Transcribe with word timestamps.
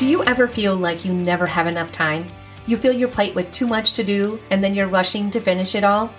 Do 0.00 0.06
you 0.06 0.24
ever 0.24 0.48
feel 0.48 0.76
like 0.76 1.04
you 1.04 1.12
never 1.12 1.44
have 1.44 1.66
enough 1.66 1.92
time? 1.92 2.26
You 2.66 2.78
fill 2.78 2.94
your 2.94 3.10
plate 3.10 3.34
with 3.34 3.52
too 3.52 3.66
much 3.66 3.92
to 3.92 4.02
do 4.02 4.40
and 4.50 4.64
then 4.64 4.72
you're 4.72 4.88
rushing 4.88 5.28
to 5.28 5.40
finish 5.40 5.74
it 5.74 5.84
all? 5.84 6.10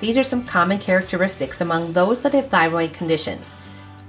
These 0.00 0.18
are 0.18 0.24
some 0.24 0.44
common 0.44 0.80
characteristics 0.80 1.60
among 1.60 1.92
those 1.92 2.22
that 2.22 2.34
have 2.34 2.48
thyroid 2.48 2.92
conditions. 2.92 3.54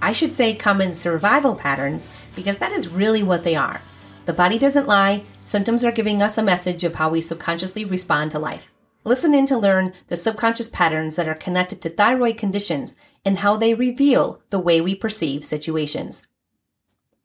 I 0.01 0.11
should 0.11 0.33
say 0.33 0.55
common 0.55 0.95
survival 0.95 1.53
patterns 1.53 2.07
because 2.35 2.57
that 2.57 2.71
is 2.71 2.87
really 2.87 3.21
what 3.21 3.43
they 3.43 3.55
are. 3.55 3.83
The 4.25 4.33
body 4.33 4.57
doesn't 4.57 4.87
lie, 4.87 5.23
symptoms 5.43 5.85
are 5.85 5.91
giving 5.91 6.23
us 6.23 6.39
a 6.39 6.41
message 6.41 6.83
of 6.83 6.95
how 6.95 7.11
we 7.11 7.21
subconsciously 7.21 7.85
respond 7.85 8.31
to 8.31 8.39
life. 8.39 8.71
Listen 9.03 9.35
in 9.35 9.45
to 9.45 9.55
learn 9.55 9.93
the 10.07 10.17
subconscious 10.17 10.67
patterns 10.67 11.15
that 11.15 11.27
are 11.27 11.35
connected 11.35 11.79
to 11.83 11.91
thyroid 11.91 12.39
conditions 12.39 12.95
and 13.23 13.37
how 13.37 13.55
they 13.55 13.75
reveal 13.75 14.41
the 14.49 14.57
way 14.57 14.81
we 14.81 14.95
perceive 14.95 15.45
situations. 15.45 16.23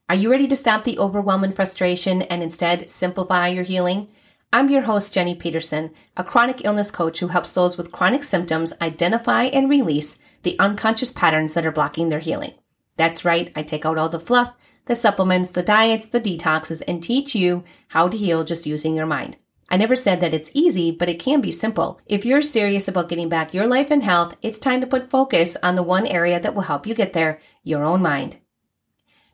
Are 0.09 0.15
you 0.15 0.31
ready 0.31 0.47
to 0.47 0.55
stop 0.55 0.85
the 0.85 1.01
overwhelm 1.01 1.43
and 1.43 1.53
frustration 1.53 2.23
and 2.23 2.41
instead 2.41 2.89
simplify 2.89 3.49
your 3.49 3.65
healing? 3.65 4.09
I'm 4.53 4.71
your 4.71 4.83
host, 4.83 5.13
Jenny 5.13 5.35
Peterson, 5.35 5.91
a 6.17 6.23
chronic 6.23 6.65
illness 6.65 6.93
coach 6.93 7.19
who 7.19 7.27
helps 7.27 7.51
those 7.51 7.77
with 7.77 7.91
chronic 7.91 8.23
symptoms 8.23 8.73
identify 8.81 9.47
and 9.47 9.69
release 9.69 10.17
the 10.45 10.57
unconscious 10.61 11.11
patterns 11.11 11.55
that 11.55 11.67
are 11.67 11.73
blocking 11.73 12.09
their 12.09 12.21
healing. 12.21 12.53
That's 12.95 13.25
right, 13.25 13.51
I 13.57 13.65
take 13.65 13.85
out 13.85 13.99
all 13.99 14.09
the 14.09 14.21
fluff, 14.21 14.55
the 14.85 14.95
supplements, 14.95 15.51
the 15.51 15.65
diets, 15.65 16.07
the 16.07 16.21
detoxes, 16.21 16.83
and 16.87 17.03
teach 17.03 17.35
you 17.35 17.65
how 17.89 18.07
to 18.07 18.17
heal 18.17 18.45
just 18.45 18.65
using 18.65 18.95
your 18.95 19.07
mind. 19.07 19.37
I 19.69 19.77
never 19.77 19.97
said 19.97 20.21
that 20.21 20.33
it's 20.33 20.53
easy, 20.55 20.93
but 20.93 21.09
it 21.09 21.19
can 21.19 21.41
be 21.41 21.51
simple. 21.51 22.01
If 22.07 22.25
you're 22.25 22.43
serious 22.43 22.87
about 22.87 23.09
getting 23.09 23.29
back 23.29 23.53
your 23.53 23.67
life 23.67 23.91
and 23.91 24.05
health, 24.05 24.37
it's 24.41 24.59
time 24.59 24.81
to 24.83 24.87
put 24.87 25.11
focus 25.11 25.57
on 25.65 25.75
the 25.75 25.83
one 25.83 26.07
area 26.07 26.39
that 26.39 26.55
will 26.55 26.63
help 26.63 26.87
you 26.87 26.95
get 26.95 27.13
there 27.13 27.41
your 27.65 27.83
own 27.83 28.03
mind. 28.03 28.37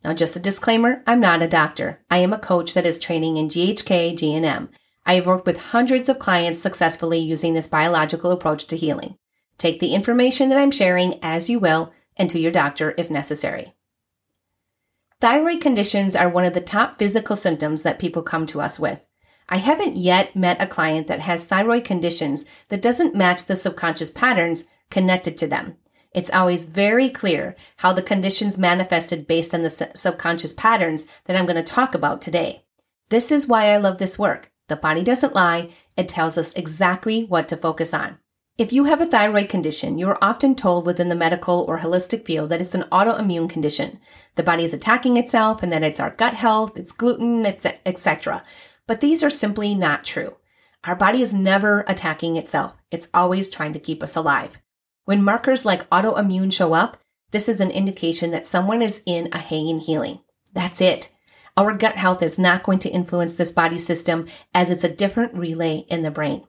Now, 0.04 0.12
just 0.12 0.36
a 0.36 0.40
disclaimer 0.40 1.02
I'm 1.06 1.20
not 1.20 1.42
a 1.42 1.48
doctor. 1.48 2.00
I 2.10 2.18
am 2.18 2.32
a 2.32 2.38
coach 2.38 2.74
that 2.74 2.86
is 2.86 2.98
training 2.98 3.36
in 3.36 3.48
GHK 3.48 4.14
GNM. 4.14 4.68
I 5.04 5.14
have 5.14 5.26
worked 5.26 5.46
with 5.46 5.60
hundreds 5.60 6.08
of 6.08 6.18
clients 6.18 6.58
successfully 6.58 7.18
using 7.18 7.54
this 7.54 7.68
biological 7.68 8.32
approach 8.32 8.66
to 8.66 8.76
healing. 8.76 9.16
Take 9.58 9.80
the 9.80 9.94
information 9.94 10.48
that 10.48 10.58
I'm 10.58 10.70
sharing 10.70 11.22
as 11.22 11.48
you 11.48 11.58
will 11.58 11.92
and 12.16 12.28
to 12.30 12.38
your 12.38 12.52
doctor 12.52 12.94
if 12.98 13.10
necessary. 13.10 13.74
Thyroid 15.20 15.60
conditions 15.60 16.16
are 16.16 16.28
one 16.28 16.44
of 16.44 16.52
the 16.52 16.60
top 16.60 16.98
physical 16.98 17.36
symptoms 17.36 17.82
that 17.82 18.00
people 18.00 18.22
come 18.22 18.44
to 18.46 18.60
us 18.60 18.80
with. 18.80 19.06
I 19.48 19.58
haven't 19.58 19.96
yet 19.96 20.34
met 20.34 20.60
a 20.60 20.66
client 20.66 21.06
that 21.06 21.20
has 21.20 21.44
thyroid 21.44 21.84
conditions 21.84 22.44
that 22.68 22.82
doesn't 22.82 23.14
match 23.14 23.44
the 23.44 23.54
subconscious 23.54 24.10
patterns 24.10 24.64
connected 24.90 25.36
to 25.36 25.46
them. 25.46 25.76
It's 26.14 26.30
always 26.30 26.66
very 26.66 27.08
clear 27.08 27.56
how 27.78 27.92
the 27.92 28.02
conditions 28.02 28.58
manifested 28.58 29.26
based 29.26 29.54
on 29.54 29.62
the 29.62 29.70
subconscious 29.94 30.52
patterns 30.52 31.06
that 31.24 31.36
I'm 31.36 31.46
going 31.46 31.56
to 31.56 31.62
talk 31.62 31.94
about 31.94 32.20
today. 32.20 32.64
This 33.08 33.32
is 33.32 33.46
why 33.46 33.68
I 33.68 33.78
love 33.78 33.98
this 33.98 34.18
work. 34.18 34.50
The 34.68 34.76
body 34.76 35.02
doesn't 35.02 35.34
lie, 35.34 35.70
it 35.96 36.08
tells 36.08 36.38
us 36.38 36.52
exactly 36.52 37.24
what 37.24 37.48
to 37.48 37.56
focus 37.56 37.92
on. 37.92 38.18
If 38.58 38.72
you 38.72 38.84
have 38.84 39.00
a 39.00 39.06
thyroid 39.06 39.48
condition, 39.48 39.98
you 39.98 40.08
are 40.08 40.22
often 40.22 40.54
told 40.54 40.84
within 40.84 41.08
the 41.08 41.14
medical 41.14 41.64
or 41.66 41.78
holistic 41.78 42.26
field 42.26 42.50
that 42.50 42.60
it's 42.60 42.74
an 42.74 42.84
autoimmune 42.92 43.48
condition. 43.48 43.98
The 44.34 44.42
body 44.42 44.64
is 44.64 44.74
attacking 44.74 45.16
itself 45.16 45.62
and 45.62 45.72
that 45.72 45.82
it's 45.82 45.98
our 45.98 46.10
gut 46.10 46.34
health, 46.34 46.76
it's 46.76 46.92
gluten, 46.92 47.46
etc. 47.46 48.44
But 48.86 49.00
these 49.00 49.22
are 49.22 49.30
simply 49.30 49.74
not 49.74 50.04
true. 50.04 50.36
Our 50.84 50.94
body 50.94 51.22
is 51.22 51.32
never 51.32 51.84
attacking 51.88 52.36
itself. 52.36 52.76
It's 52.90 53.08
always 53.14 53.48
trying 53.48 53.72
to 53.72 53.80
keep 53.80 54.02
us 54.02 54.16
alive. 54.16 54.61
When 55.04 55.22
markers 55.22 55.64
like 55.64 55.88
autoimmune 55.90 56.52
show 56.52 56.74
up, 56.74 56.96
this 57.32 57.48
is 57.48 57.60
an 57.60 57.70
indication 57.70 58.30
that 58.30 58.46
someone 58.46 58.82
is 58.82 59.02
in 59.04 59.28
a 59.32 59.38
hanging 59.38 59.78
healing. 59.78 60.20
That's 60.52 60.80
it. 60.80 61.10
Our 61.56 61.74
gut 61.74 61.96
health 61.96 62.22
is 62.22 62.38
not 62.38 62.62
going 62.62 62.78
to 62.80 62.90
influence 62.90 63.34
this 63.34 63.52
body 63.52 63.78
system 63.78 64.26
as 64.54 64.70
it's 64.70 64.84
a 64.84 64.88
different 64.88 65.34
relay 65.34 65.84
in 65.88 66.02
the 66.02 66.10
brain. 66.10 66.44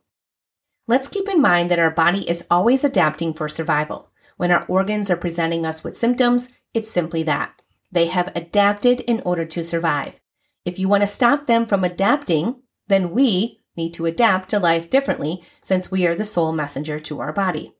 Let's 0.87 1.07
keep 1.07 1.27
in 1.27 1.41
mind 1.41 1.71
that 1.71 1.79
our 1.79 1.91
body 1.91 2.29
is 2.29 2.45
always 2.51 2.83
adapting 2.83 3.33
for 3.33 3.49
survival. 3.49 4.11
When 4.37 4.51
our 4.51 4.65
organs 4.65 5.09
are 5.09 5.17
presenting 5.17 5.65
us 5.65 5.83
with 5.83 5.97
symptoms, 5.97 6.53
it's 6.73 6.91
simply 6.91 7.23
that. 7.23 7.61
They 7.91 8.07
have 8.07 8.31
adapted 8.35 8.99
in 9.01 9.21
order 9.21 9.45
to 9.45 9.63
survive. 9.63 10.19
If 10.65 10.79
you 10.79 10.87
want 10.87 11.01
to 11.01 11.07
stop 11.07 11.45
them 11.45 11.65
from 11.65 11.83
adapting, 11.83 12.61
then 12.87 13.11
we 13.11 13.61
need 13.75 13.93
to 13.95 14.05
adapt 14.05 14.49
to 14.49 14.59
life 14.59 14.89
differently 14.89 15.43
since 15.63 15.89
we 15.89 16.05
are 16.05 16.15
the 16.15 16.23
sole 16.23 16.51
messenger 16.51 16.99
to 16.99 17.19
our 17.19 17.33
body. 17.33 17.73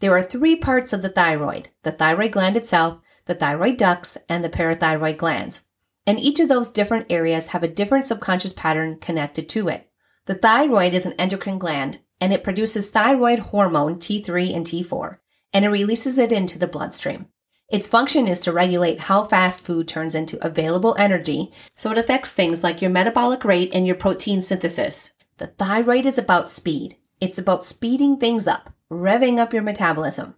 There 0.00 0.16
are 0.16 0.22
three 0.22 0.56
parts 0.56 0.92
of 0.92 1.02
the 1.02 1.08
thyroid 1.08 1.70
the 1.82 1.92
thyroid 1.92 2.32
gland 2.32 2.56
itself, 2.56 2.98
the 3.26 3.34
thyroid 3.34 3.76
ducts, 3.76 4.18
and 4.28 4.44
the 4.44 4.50
parathyroid 4.50 5.16
glands. 5.16 5.62
And 6.06 6.20
each 6.20 6.40
of 6.40 6.48
those 6.48 6.68
different 6.68 7.06
areas 7.10 7.48
have 7.48 7.62
a 7.62 7.68
different 7.68 8.04
subconscious 8.04 8.52
pattern 8.52 8.98
connected 8.98 9.48
to 9.50 9.68
it. 9.68 9.90
The 10.26 10.34
thyroid 10.34 10.94
is 10.94 11.06
an 11.06 11.14
endocrine 11.14 11.58
gland, 11.58 12.00
and 12.20 12.32
it 12.32 12.44
produces 12.44 12.88
thyroid 12.88 13.38
hormone 13.38 13.96
T3 13.96 14.54
and 14.54 14.66
T4, 14.66 15.16
and 15.52 15.64
it 15.64 15.68
releases 15.68 16.18
it 16.18 16.32
into 16.32 16.58
the 16.58 16.66
bloodstream. 16.66 17.26
Its 17.70 17.86
function 17.86 18.28
is 18.28 18.40
to 18.40 18.52
regulate 18.52 19.00
how 19.00 19.24
fast 19.24 19.62
food 19.62 19.88
turns 19.88 20.14
into 20.14 20.44
available 20.44 20.94
energy, 20.98 21.52
so 21.72 21.90
it 21.90 21.98
affects 21.98 22.32
things 22.32 22.62
like 22.62 22.82
your 22.82 22.90
metabolic 22.90 23.44
rate 23.44 23.70
and 23.74 23.86
your 23.86 23.96
protein 23.96 24.40
synthesis. 24.40 25.12
The 25.38 25.48
thyroid 25.48 26.06
is 26.06 26.18
about 26.18 26.48
speed. 26.48 26.96
It's 27.20 27.38
about 27.38 27.64
speeding 27.64 28.18
things 28.18 28.46
up, 28.46 28.72
revving 28.90 29.38
up 29.38 29.52
your 29.52 29.62
metabolism. 29.62 30.34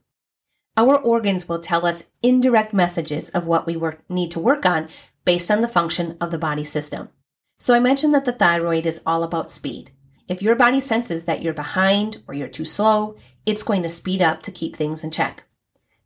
Our 0.76 0.97
organs 0.97 1.48
will 1.48 1.60
tell 1.60 1.87
us 1.87 2.04
indirect 2.22 2.75
messages 2.75 3.31
of 3.31 3.47
what 3.47 3.66
we 3.66 3.76
work, 3.76 4.00
need 4.10 4.31
to 4.32 4.41
work 4.41 4.66
on 4.66 4.88
based 5.25 5.50
on 5.50 5.62
the 5.62 5.69
function 5.69 6.16
of 6.20 6.31
the 6.31 6.38
body 6.38 6.65
system. 6.65 7.09
So 7.59 7.75
I 7.75 7.81
mentioned 7.81 8.12
that 8.15 8.26
the 8.26 8.32
thyroid 8.32 8.84
is 8.84 9.00
all 9.06 9.22
about 9.22 9.50
speed. 9.50 9.91
If 10.28 10.42
your 10.42 10.54
body 10.54 10.81
senses 10.81 11.25
that 11.25 11.42
you're 11.42 11.54
behind 11.54 12.22
or 12.26 12.34
you're 12.34 12.48
too 12.48 12.65
slow, 12.65 13.16
it's 13.47 13.62
going 13.62 13.82
to 13.82 13.88
speed 13.88 14.20
up 14.20 14.42
to 14.42 14.50
keep 14.50 14.76
things 14.76 15.03
in 15.03 15.10
check. 15.10 15.44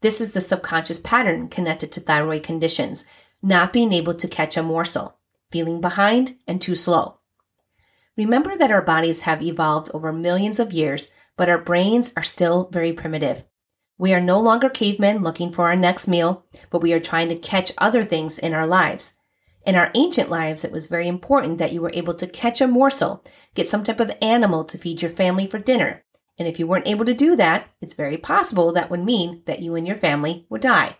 This 0.02 0.20
is 0.20 0.32
the 0.32 0.40
subconscious 0.40 0.98
pattern 0.98 1.48
connected 1.48 1.90
to 1.92 2.00
thyroid 2.00 2.42
conditions, 2.42 3.04
not 3.42 3.72
being 3.72 3.92
able 3.92 4.14
to 4.14 4.28
catch 4.28 4.56
a 4.56 4.62
morsel, 4.62 5.18
feeling 5.50 5.80
behind 5.80 6.36
and 6.46 6.60
too 6.60 6.74
slow. 6.74 7.19
Remember 8.20 8.54
that 8.54 8.70
our 8.70 8.82
bodies 8.82 9.22
have 9.22 9.42
evolved 9.42 9.90
over 9.94 10.12
millions 10.12 10.60
of 10.60 10.74
years 10.74 11.08
but 11.40 11.48
our 11.48 11.56
brains 11.56 12.12
are 12.18 12.22
still 12.22 12.68
very 12.70 12.92
primitive. 12.92 13.44
We 13.96 14.12
are 14.12 14.20
no 14.20 14.38
longer 14.38 14.68
cavemen 14.68 15.22
looking 15.22 15.50
for 15.50 15.64
our 15.64 15.74
next 15.74 16.06
meal, 16.06 16.44
but 16.68 16.82
we 16.82 16.92
are 16.92 17.00
trying 17.00 17.30
to 17.30 17.34
catch 17.34 17.72
other 17.78 18.02
things 18.02 18.38
in 18.38 18.52
our 18.52 18.66
lives. 18.66 19.14
In 19.64 19.74
our 19.74 19.90
ancient 19.94 20.28
lives, 20.28 20.66
it 20.66 20.70
was 20.70 20.86
very 20.86 21.08
important 21.08 21.56
that 21.56 21.72
you 21.72 21.80
were 21.80 21.92
able 21.94 22.12
to 22.12 22.26
catch 22.26 22.60
a 22.60 22.66
morsel, 22.66 23.24
get 23.54 23.66
some 23.66 23.82
type 23.82 24.00
of 24.00 24.12
animal 24.20 24.64
to 24.64 24.76
feed 24.76 25.00
your 25.00 25.10
family 25.10 25.46
for 25.46 25.58
dinner. 25.58 26.04
And 26.38 26.46
if 26.46 26.58
you 26.58 26.66
weren't 26.66 26.86
able 26.86 27.06
to 27.06 27.14
do 27.14 27.36
that, 27.36 27.70
it's 27.80 27.94
very 27.94 28.18
possible 28.18 28.70
that 28.74 28.90
would 28.90 29.02
mean 29.02 29.40
that 29.46 29.60
you 29.60 29.74
and 29.76 29.86
your 29.86 29.96
family 29.96 30.44
would 30.50 30.60
die. 30.60 30.98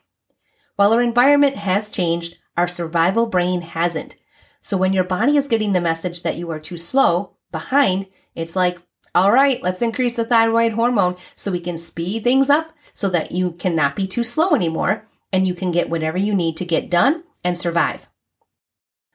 While 0.77 0.95
our 0.95 1.03
environment 1.03 1.57
has 1.57 1.91
changed, 1.91 2.37
our 2.57 2.67
survival 2.67 3.27
brain 3.27 3.61
hasn't. 3.61 4.17
So 4.61 4.77
when 4.77 4.93
your 4.93 5.05
body 5.05 5.37
is 5.37 5.49
getting 5.49 5.73
the 5.73 5.81
message 5.81 6.23
that 6.23 6.37
you 6.37 6.51
are 6.51 6.61
too 6.61 6.77
slow, 6.77 7.37
behind, 7.51 8.07
it's 8.35 8.57
like, 8.57 8.79
all 9.15 9.33
right, 9.33 9.63
let's 9.63 9.83
increase 9.83 10.17
the 10.17 10.25
thyroid 10.25 10.73
hormone 10.73 11.17
so 11.35 11.51
we 11.51 11.61
can 11.61 11.77
speed 11.77 12.23
things 12.23 12.49
up 12.49 12.73
so 12.93 13.09
that 13.11 13.33
you 13.33 13.53
cannot 13.53 13.97
be 13.97 14.07
too 14.07 14.23
slow 14.23 14.55
anymore 14.55 15.09
and 15.33 15.47
you 15.47 15.55
can 15.55 15.71
get 15.71 15.91
whatever 15.91 16.19
you 16.19 16.35
need 16.35 16.57
to 16.57 16.65
get 16.65 16.91
done 16.91 17.25
and 17.45 17.57
survive. 17.57 18.09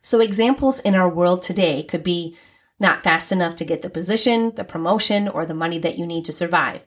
So, 0.01 0.19
examples 0.19 0.79
in 0.79 0.95
our 0.95 1.09
world 1.09 1.41
today 1.41 1.81
could 1.81 2.03
be 2.03 2.37
not 2.79 3.03
fast 3.03 3.31
enough 3.31 3.55
to 3.55 3.65
get 3.65 3.81
the 3.81 3.89
position, 3.89 4.53
the 4.55 4.63
promotion, 4.63 5.27
or 5.27 5.45
the 5.45 5.53
money 5.53 5.79
that 5.79 5.97
you 5.97 6.05
need 6.05 6.25
to 6.25 6.31
survive. 6.31 6.85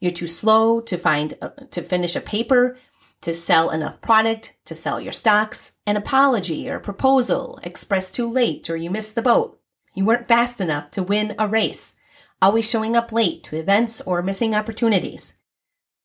You're 0.00 0.12
too 0.12 0.26
slow 0.26 0.80
to 0.82 0.98
find 0.98 1.34
uh, 1.40 1.50
to 1.70 1.82
finish 1.82 2.14
a 2.14 2.20
paper, 2.20 2.76
to 3.22 3.34
sell 3.34 3.70
enough 3.70 4.00
product, 4.00 4.56
to 4.64 4.74
sell 4.74 5.00
your 5.00 5.12
stocks, 5.12 5.72
an 5.86 5.96
apology 5.96 6.68
or 6.68 6.78
proposal 6.78 7.58
expressed 7.62 8.14
too 8.14 8.28
late 8.30 8.68
or 8.70 8.76
you 8.76 8.90
missed 8.90 9.14
the 9.14 9.22
boat. 9.22 9.60
You 9.94 10.04
weren't 10.04 10.28
fast 10.28 10.60
enough 10.60 10.90
to 10.92 11.02
win 11.02 11.34
a 11.38 11.48
race 11.48 11.94
always 12.40 12.68
showing 12.68 12.96
up 12.96 13.12
late 13.12 13.42
to 13.44 13.56
events 13.56 14.00
or 14.02 14.22
missing 14.22 14.54
opportunities. 14.54 15.34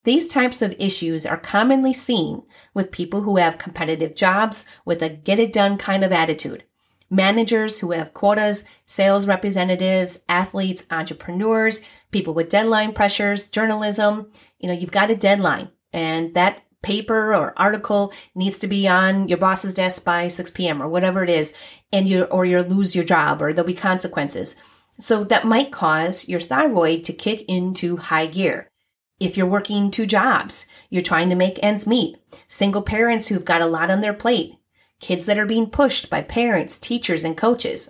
These 0.03 0.27
types 0.27 0.61
of 0.61 0.75
issues 0.79 1.25
are 1.25 1.37
commonly 1.37 1.93
seen 1.93 2.43
with 2.73 2.91
people 2.91 3.21
who 3.21 3.37
have 3.37 3.57
competitive 3.57 4.15
jobs 4.15 4.65
with 4.83 5.01
a 5.01 5.09
get 5.09 5.39
it 5.39 5.53
done 5.53 5.77
kind 5.77 6.03
of 6.03 6.11
attitude. 6.11 6.63
Managers 7.09 7.79
who 7.79 7.91
have 7.91 8.13
quotas, 8.13 8.65
sales 8.85 9.27
representatives, 9.27 10.19
athletes, 10.27 10.85
entrepreneurs, 10.89 11.81
people 12.11 12.33
with 12.33 12.49
deadline 12.49 12.91
pressures, 12.91 13.45
journalism. 13.45 14.31
You 14.59 14.67
know, 14.67 14.73
you've 14.73 14.91
got 14.91 15.11
a 15.11 15.15
deadline 15.15 15.69
and 15.93 16.33
that 16.33 16.63
paper 16.83 17.33
or 17.33 17.59
article 17.59 18.13
needs 18.35 18.59
to 18.59 18.67
be 18.67 18.87
on 18.87 19.27
your 19.27 19.39
boss's 19.39 19.73
desk 19.73 20.03
by 20.03 20.27
6 20.27 20.51
p.m. 20.51 20.83
or 20.83 20.87
whatever 20.87 21.23
it 21.23 21.29
is, 21.29 21.53
and 21.91 22.07
you 22.07 22.25
or 22.25 22.45
you'll 22.45 22.63
lose 22.63 22.95
your 22.95 23.05
job 23.05 23.41
or 23.41 23.51
there'll 23.51 23.65
be 23.65 23.73
consequences. 23.73 24.55
So 24.99 25.23
that 25.23 25.45
might 25.47 25.71
cause 25.71 26.27
your 26.27 26.39
thyroid 26.39 27.03
to 27.05 27.13
kick 27.13 27.43
into 27.47 27.97
high 27.97 28.27
gear. 28.27 28.69
If 29.19 29.37
you're 29.37 29.47
working 29.47 29.89
two 29.89 30.05
jobs, 30.05 30.67
you're 30.89 31.01
trying 31.01 31.29
to 31.29 31.35
make 31.35 31.57
ends 31.63 31.87
meet. 31.87 32.17
Single 32.47 32.81
parents 32.83 33.29
who've 33.29 33.45
got 33.45 33.61
a 33.61 33.67
lot 33.67 33.89
on 33.89 34.01
their 34.01 34.13
plate. 34.13 34.55
kids 35.03 35.25
that 35.25 35.37
are 35.37 35.45
being 35.45 35.69
pushed 35.69 36.09
by 36.09 36.21
parents, 36.21 36.79
teachers, 36.79 37.23
and 37.23 37.37
coaches. 37.37 37.89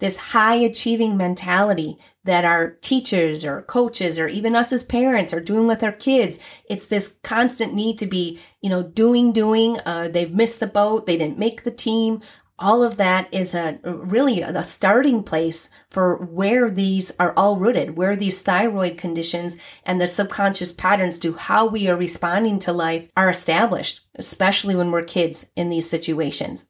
This 0.00 0.16
high 0.16 0.56
achieving 0.56 1.16
mentality 1.16 1.96
that 2.24 2.44
our 2.44 2.70
teachers 2.70 3.44
or 3.44 3.62
coaches 3.62 4.18
or 4.18 4.28
even 4.28 4.56
us 4.56 4.72
as 4.72 4.82
parents 4.82 5.32
are 5.32 5.40
doing 5.40 5.66
with 5.66 5.82
our 5.82 5.92
kids. 5.92 6.38
It's 6.68 6.86
this 6.86 7.16
constant 7.22 7.74
need 7.74 7.98
to 7.98 8.06
be, 8.06 8.40
you 8.60 8.70
know, 8.70 8.82
doing, 8.82 9.32
doing. 9.32 9.78
Uh, 9.86 10.08
they've 10.08 10.32
missed 10.32 10.60
the 10.60 10.66
boat. 10.66 11.06
They 11.06 11.16
didn't 11.16 11.38
make 11.38 11.62
the 11.62 11.70
team 11.70 12.20
all 12.58 12.82
of 12.82 12.96
that 12.98 13.28
is 13.32 13.54
a 13.54 13.78
really 13.82 14.40
a 14.40 14.62
starting 14.62 15.22
place 15.22 15.68
for 15.90 16.16
where 16.16 16.70
these 16.70 17.10
are 17.18 17.34
all 17.36 17.56
rooted, 17.56 17.96
where 17.96 18.14
these 18.14 18.40
thyroid 18.40 18.96
conditions 18.96 19.56
and 19.84 20.00
the 20.00 20.06
subconscious 20.06 20.72
patterns 20.72 21.18
to 21.18 21.34
how 21.34 21.66
we 21.66 21.88
are 21.88 21.96
responding 21.96 22.58
to 22.60 22.72
life 22.72 23.08
are 23.16 23.28
established, 23.28 24.02
especially 24.14 24.76
when 24.76 24.90
we're 24.90 25.02
kids 25.02 25.46
in 25.56 25.68
these 25.68 25.90
situations. 25.90 26.66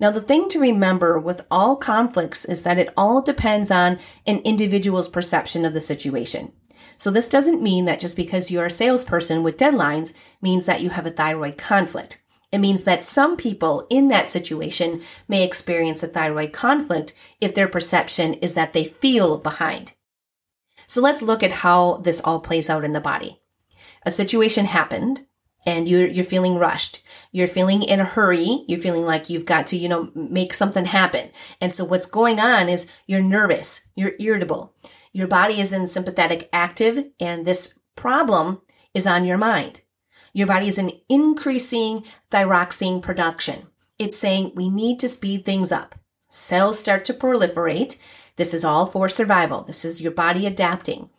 Now, 0.00 0.10
the 0.10 0.22
thing 0.22 0.48
to 0.48 0.58
remember 0.58 1.18
with 1.18 1.46
all 1.50 1.76
conflicts 1.76 2.46
is 2.46 2.62
that 2.62 2.78
it 2.78 2.92
all 2.96 3.20
depends 3.20 3.70
on 3.70 3.98
an 4.26 4.38
individual's 4.38 5.08
perception 5.08 5.66
of 5.66 5.74
the 5.74 5.80
situation. 5.80 6.52
So 6.96 7.10
this 7.10 7.28
doesn't 7.28 7.62
mean 7.62 7.84
that 7.84 8.00
just 8.00 8.16
because 8.16 8.50
you're 8.50 8.66
a 8.66 8.70
salesperson 8.70 9.42
with 9.42 9.58
deadlines 9.58 10.14
means 10.40 10.64
that 10.66 10.80
you 10.80 10.90
have 10.90 11.04
a 11.04 11.10
thyroid 11.10 11.58
conflict. 11.58 12.20
It 12.50 12.58
means 12.58 12.84
that 12.84 13.02
some 13.02 13.36
people 13.36 13.86
in 13.90 14.08
that 14.08 14.26
situation 14.26 15.02
may 15.28 15.44
experience 15.44 16.02
a 16.02 16.08
thyroid 16.08 16.52
conflict 16.52 17.12
if 17.40 17.54
their 17.54 17.68
perception 17.68 18.34
is 18.34 18.54
that 18.54 18.72
they 18.72 18.84
feel 18.84 19.36
behind. 19.36 19.92
So 20.86 21.00
let's 21.00 21.22
look 21.22 21.42
at 21.42 21.52
how 21.52 21.98
this 21.98 22.20
all 22.24 22.40
plays 22.40 22.68
out 22.68 22.84
in 22.84 22.92
the 22.92 23.00
body. 23.00 23.40
A 24.04 24.10
situation 24.10 24.64
happened 24.64 25.26
and 25.66 25.88
you're, 25.88 26.06
you're 26.06 26.24
feeling 26.24 26.56
rushed. 26.56 27.00
You're 27.32 27.46
feeling 27.46 27.82
in 27.82 28.00
a 28.00 28.04
hurry. 28.04 28.64
You're 28.66 28.80
feeling 28.80 29.04
like 29.04 29.28
you've 29.28 29.44
got 29.44 29.66
to, 29.68 29.76
you 29.76 29.88
know, 29.88 30.10
make 30.14 30.54
something 30.54 30.86
happen. 30.86 31.30
And 31.60 31.70
so 31.70 31.84
what's 31.84 32.06
going 32.06 32.40
on 32.40 32.68
is 32.68 32.86
you're 33.06 33.22
nervous. 33.22 33.82
You're 33.94 34.14
irritable. 34.18 34.74
Your 35.12 35.26
body 35.26 35.60
is 35.60 35.72
in 35.72 35.86
sympathetic 35.86 36.48
active 36.52 37.04
and 37.18 37.46
this 37.46 37.74
problem 37.96 38.62
is 38.94 39.06
on 39.06 39.24
your 39.24 39.38
mind. 39.38 39.82
Your 40.32 40.46
body 40.46 40.68
is 40.68 40.78
an 40.78 40.92
increasing 41.08 42.04
thyroxine 42.30 43.02
production. 43.02 43.66
It's 43.98 44.16
saying 44.16 44.52
we 44.54 44.68
need 44.68 45.00
to 45.00 45.08
speed 45.08 45.44
things 45.44 45.72
up. 45.72 45.94
Cells 46.30 46.78
start 46.78 47.04
to 47.06 47.14
proliferate. 47.14 47.96
This 48.36 48.54
is 48.54 48.64
all 48.64 48.86
for 48.86 49.08
survival. 49.08 49.62
This 49.62 49.84
is 49.84 50.00
your 50.00 50.12
body 50.12 50.46
adapting. 50.46 51.10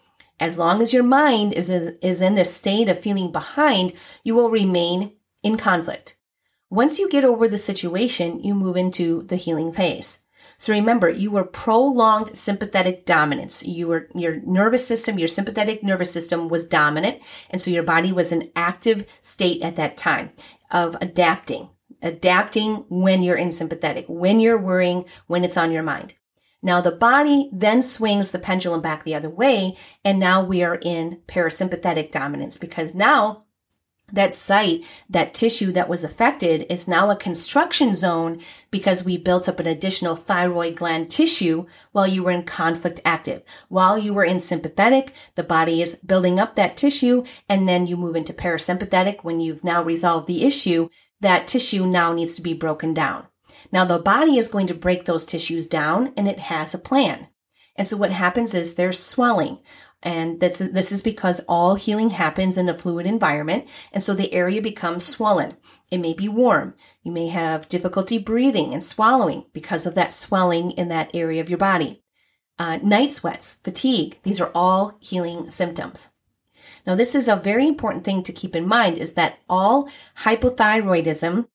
As 0.42 0.58
long 0.58 0.82
as 0.82 0.92
your 0.92 1.04
mind 1.04 1.54
is, 1.54 1.70
is 1.70 2.22
in 2.22 2.34
this 2.34 2.54
state 2.54 2.90
of 2.90 3.00
feeling 3.00 3.32
behind, 3.32 3.94
you 4.24 4.34
will 4.34 4.50
remain 4.50 5.14
in 5.44 5.56
conflict. 5.56 6.18
Once 6.72 6.98
you 6.98 7.08
get 7.10 7.24
over 7.24 7.48
the 7.48 7.60
situation, 7.60 8.44
you 8.44 8.56
move 8.56 8.76
into 8.76 9.22
the 9.22 9.36
healing 9.36 9.72
phase. 9.72 10.18
So 10.58 10.74
remember, 10.74 11.10
you 11.10 11.30
were 11.30 11.44
prolonged 11.44 12.36
sympathetic 12.36 13.06
dominance. 13.06 13.64
You 13.64 13.88
were, 13.88 14.10
your 14.16 14.42
nervous 14.42 14.86
system, 14.86 15.20
your 15.20 15.28
sympathetic 15.28 15.84
nervous 15.84 16.12
system 16.12 16.48
was 16.48 16.66
dominant. 16.66 17.22
And 17.52 17.62
so 17.62 17.70
your 17.70 17.84
body 17.84 18.12
was 18.12 18.32
in 18.32 18.52
active 18.56 19.06
state 19.22 19.62
at 19.62 19.76
that 19.76 19.96
time 19.96 20.32
of 20.72 20.98
adapting, 21.02 21.70
adapting 22.02 22.86
when 22.90 23.22
you're 23.22 23.36
in 23.36 23.52
sympathetic, 23.52 24.06
when 24.08 24.40
you're 24.40 24.60
worrying, 24.60 25.06
when 25.28 25.44
it's 25.44 25.58
on 25.58 25.72
your 25.72 25.84
mind. 25.84 26.16
Now 26.62 26.81
the 26.81 26.92
body 26.92 27.50
then 27.52 27.81
swings 27.81 28.31
the 28.31 28.40
pendulum 28.40 28.81
back 28.81 29.04
the 29.04 29.16
other 29.16 29.30
way. 29.30 29.75
And 30.06 30.19
now 30.19 30.44
we 30.44 30.63
are 30.63 30.75
in 30.75 31.19
parasympathetic 31.28 32.12
dominance 32.12 32.58
because 32.58 32.94
now 32.94 33.46
that 34.13 34.34
site, 34.34 34.86
that 35.10 35.34
tissue 35.34 35.72
that 35.72 35.88
was 35.88 36.04
affected 36.04 36.66
is 36.69 36.88
now 36.88 37.10
a 37.10 37.16
construction 37.16 37.96
zone 37.96 38.42
because 38.69 39.04
we 39.04 39.18
built 39.18 39.48
up 39.48 39.60
an 39.60 39.68
additional 39.68 40.16
thyroid 40.16 40.75
gland 40.75 41.10
tissue 41.10 41.66
while 41.92 42.08
you 42.08 42.24
were 42.24 42.31
in 42.31 42.44
conflict 42.44 43.00
active. 43.06 43.42
While 43.69 43.98
you 43.98 44.14
were 44.14 44.25
in 44.25 44.40
sympathetic, 44.40 45.14
the 45.36 45.44
body 45.44 45.81
is 45.81 45.96
building 45.96 46.40
up 46.40 46.56
that 46.56 46.78
tissue 46.78 47.24
and 47.48 47.68
then 47.68 47.88
you 47.88 47.96
move 47.96 48.16
into 48.16 48.34
parasympathetic 48.34 49.24
when 49.24 49.40
you've 49.40 49.64
now 49.64 49.81
resolved 49.81 50.28
the 50.28 50.44
issue. 50.44 50.90
That 51.22 51.48
tissue 51.48 51.86
now 51.86 52.14
needs 52.14 52.36
to 52.36 52.42
be 52.42 52.54
broken 52.54 52.94
down. 52.94 53.28
Now 53.71 53.85
the 53.85 54.00
body 54.00 54.38
is 54.38 54.47
going 54.47 54.68
to 54.68 54.73
break 54.73 55.06
those 55.06 55.25
tissues 55.25 55.68
down 55.68 56.13
and 56.18 56.27
it 56.27 56.39
has 56.39 56.73
a 56.73 56.79
plan. 56.79 57.27
And 57.75 57.88
so 57.88 57.97
what 57.97 58.12
happens 58.12 58.53
is 58.53 58.73
there's 58.73 59.00
swelling. 59.00 59.59
And 60.03 60.39
this 60.39 60.62
is, 60.62 60.71
this 60.71 60.91
is 60.91 61.01
because 61.01 61.41
all 61.47 61.75
healing 61.75 62.09
happens 62.09 62.57
in 62.57 62.68
a 62.68 62.73
fluid 62.73 63.06
environment. 63.06 63.68
And 63.94 64.01
so 64.01 64.13
the 64.13 64.33
area 64.33 64.62
becomes 64.62 65.06
swollen. 65.06 65.56
It 65.89 66.00
may 66.00 66.13
be 66.13 66.27
warm. 66.27 66.73
You 67.03 67.12
may 67.12 67.27
have 67.27 67.69
difficulty 67.69 68.18
breathing 68.18 68.73
and 68.73 68.83
swallowing 68.83 69.45
because 69.53 69.85
of 69.85 69.95
that 69.95 70.12
swelling 70.12 70.71
in 70.71 70.88
that 70.88 71.12
area 71.13 71.39
of 71.39 71.50
your 71.50 71.59
body. 71.59 72.01
Uh, 72.57 72.77
night 72.77 73.12
sweats, 73.12 73.56
fatigue, 73.63 74.19
these 74.23 74.41
are 74.41 74.51
all 74.53 74.97
healing 75.00 75.50
symptoms. 75.50 76.09
Now, 76.85 76.95
this 76.95 77.15
is 77.15 77.27
a 77.27 77.35
very 77.35 77.68
important 77.68 78.03
thing 78.03 78.23
to 78.23 78.33
keep 78.33 78.56
in 78.56 78.68
mind 78.68 78.97
is 78.97 79.13
that 79.13 79.39
all 79.47 79.89
hypothyroidism 80.19 81.47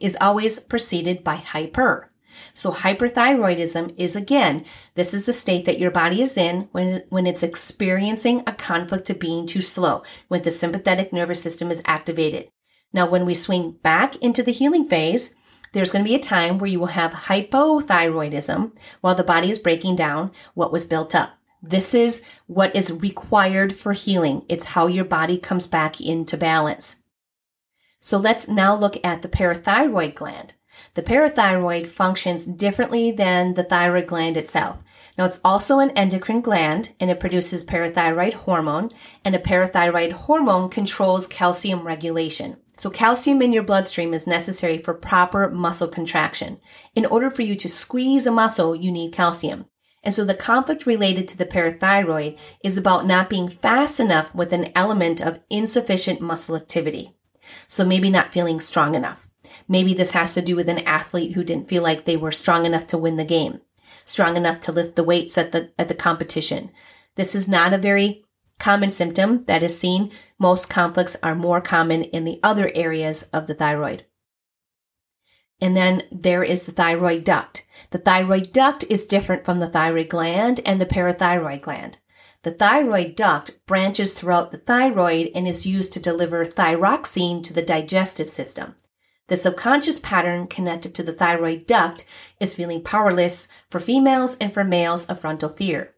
is 0.00 0.16
always 0.20 0.58
preceded 0.58 1.24
by 1.24 1.36
hyper. 1.36 2.10
So 2.52 2.70
hyperthyroidism 2.70 3.94
is 3.98 4.16
again, 4.16 4.64
this 4.94 5.14
is 5.14 5.26
the 5.26 5.32
state 5.32 5.64
that 5.64 5.78
your 5.78 5.90
body 5.90 6.20
is 6.20 6.36
in 6.36 6.68
when, 6.72 7.02
when 7.08 7.26
it's 7.26 7.42
experiencing 7.42 8.42
a 8.46 8.52
conflict 8.52 9.10
of 9.10 9.18
being 9.18 9.46
too 9.46 9.60
slow, 9.60 10.02
when 10.28 10.42
the 10.42 10.50
sympathetic 10.50 11.12
nervous 11.12 11.42
system 11.42 11.70
is 11.70 11.82
activated. 11.84 12.48
Now, 12.92 13.08
when 13.08 13.26
we 13.26 13.34
swing 13.34 13.72
back 13.82 14.16
into 14.16 14.42
the 14.42 14.52
healing 14.52 14.88
phase, 14.88 15.34
there's 15.72 15.90
going 15.90 16.04
to 16.04 16.08
be 16.08 16.14
a 16.14 16.20
time 16.20 16.58
where 16.58 16.70
you 16.70 16.78
will 16.78 16.86
have 16.86 17.12
hypothyroidism 17.12 18.72
while 19.00 19.14
the 19.14 19.24
body 19.24 19.50
is 19.50 19.58
breaking 19.58 19.96
down 19.96 20.30
what 20.54 20.72
was 20.72 20.86
built 20.86 21.14
up. 21.14 21.38
This 21.62 21.94
is 21.94 22.22
what 22.46 22.74
is 22.76 22.92
required 22.92 23.74
for 23.74 23.92
healing. 23.92 24.44
It's 24.48 24.66
how 24.66 24.86
your 24.86 25.04
body 25.04 25.36
comes 25.36 25.66
back 25.66 26.00
into 26.00 26.36
balance. 26.36 26.96
So 28.06 28.18
let's 28.18 28.46
now 28.46 28.76
look 28.76 29.04
at 29.04 29.22
the 29.22 29.28
parathyroid 29.28 30.14
gland. 30.14 30.54
The 30.94 31.02
parathyroid 31.02 31.88
functions 31.88 32.46
differently 32.46 33.10
than 33.10 33.54
the 33.54 33.64
thyroid 33.64 34.06
gland 34.06 34.36
itself. 34.36 34.84
Now, 35.18 35.24
it's 35.24 35.40
also 35.44 35.80
an 35.80 35.90
endocrine 35.90 36.40
gland 36.40 36.90
and 37.00 37.10
it 37.10 37.18
produces 37.18 37.64
parathyroid 37.64 38.34
hormone, 38.34 38.90
and 39.24 39.34
a 39.34 39.40
parathyroid 39.40 40.12
hormone 40.12 40.68
controls 40.68 41.26
calcium 41.26 41.84
regulation. 41.84 42.58
So, 42.76 42.90
calcium 42.90 43.42
in 43.42 43.52
your 43.52 43.64
bloodstream 43.64 44.14
is 44.14 44.24
necessary 44.24 44.78
for 44.78 44.94
proper 44.94 45.50
muscle 45.50 45.88
contraction. 45.88 46.60
In 46.94 47.06
order 47.06 47.28
for 47.28 47.42
you 47.42 47.56
to 47.56 47.68
squeeze 47.68 48.24
a 48.24 48.30
muscle, 48.30 48.76
you 48.76 48.92
need 48.92 49.14
calcium. 49.14 49.66
And 50.04 50.14
so, 50.14 50.24
the 50.24 50.36
conflict 50.36 50.86
related 50.86 51.26
to 51.26 51.36
the 51.36 51.44
parathyroid 51.44 52.38
is 52.62 52.78
about 52.78 53.04
not 53.04 53.28
being 53.28 53.48
fast 53.48 53.98
enough 53.98 54.32
with 54.32 54.52
an 54.52 54.70
element 54.76 55.20
of 55.20 55.40
insufficient 55.50 56.20
muscle 56.20 56.54
activity. 56.54 57.15
So, 57.68 57.84
maybe 57.84 58.10
not 58.10 58.32
feeling 58.32 58.60
strong 58.60 58.94
enough. 58.94 59.28
Maybe 59.68 59.94
this 59.94 60.12
has 60.12 60.34
to 60.34 60.42
do 60.42 60.56
with 60.56 60.68
an 60.68 60.80
athlete 60.80 61.32
who 61.32 61.44
didn't 61.44 61.68
feel 61.68 61.82
like 61.82 62.04
they 62.04 62.16
were 62.16 62.32
strong 62.32 62.66
enough 62.66 62.86
to 62.88 62.98
win 62.98 63.16
the 63.16 63.24
game, 63.24 63.60
strong 64.04 64.36
enough 64.36 64.60
to 64.62 64.72
lift 64.72 64.96
the 64.96 65.04
weights 65.04 65.38
at 65.38 65.52
the, 65.52 65.70
at 65.78 65.88
the 65.88 65.94
competition. 65.94 66.70
This 67.14 67.34
is 67.34 67.48
not 67.48 67.72
a 67.72 67.78
very 67.78 68.24
common 68.58 68.90
symptom 68.90 69.44
that 69.44 69.62
is 69.62 69.78
seen. 69.78 70.10
Most 70.38 70.68
conflicts 70.68 71.16
are 71.22 71.34
more 71.34 71.60
common 71.60 72.02
in 72.04 72.24
the 72.24 72.40
other 72.42 72.70
areas 72.74 73.24
of 73.32 73.46
the 73.46 73.54
thyroid. 73.54 74.04
And 75.60 75.76
then 75.76 76.02
there 76.12 76.42
is 76.42 76.64
the 76.64 76.72
thyroid 76.72 77.24
duct. 77.24 77.64
The 77.90 77.98
thyroid 77.98 78.52
duct 78.52 78.84
is 78.90 79.06
different 79.06 79.44
from 79.44 79.58
the 79.58 79.68
thyroid 79.68 80.08
gland 80.08 80.60
and 80.66 80.80
the 80.80 80.86
parathyroid 80.86 81.62
gland. 81.62 81.98
The 82.46 82.52
thyroid 82.52 83.16
duct 83.16 83.66
branches 83.66 84.12
throughout 84.12 84.52
the 84.52 84.58
thyroid 84.58 85.32
and 85.34 85.48
is 85.48 85.66
used 85.66 85.92
to 85.94 85.98
deliver 85.98 86.46
thyroxine 86.46 87.42
to 87.42 87.52
the 87.52 87.60
digestive 87.60 88.28
system. 88.28 88.76
The 89.26 89.34
subconscious 89.34 89.98
pattern 89.98 90.46
connected 90.46 90.94
to 90.94 91.02
the 91.02 91.12
thyroid 91.12 91.66
duct 91.66 92.04
is 92.38 92.54
feeling 92.54 92.84
powerless 92.84 93.48
for 93.68 93.80
females 93.80 94.36
and 94.40 94.54
for 94.54 94.62
males 94.62 95.06
of 95.06 95.18
frontal 95.18 95.48
fear. 95.48 95.96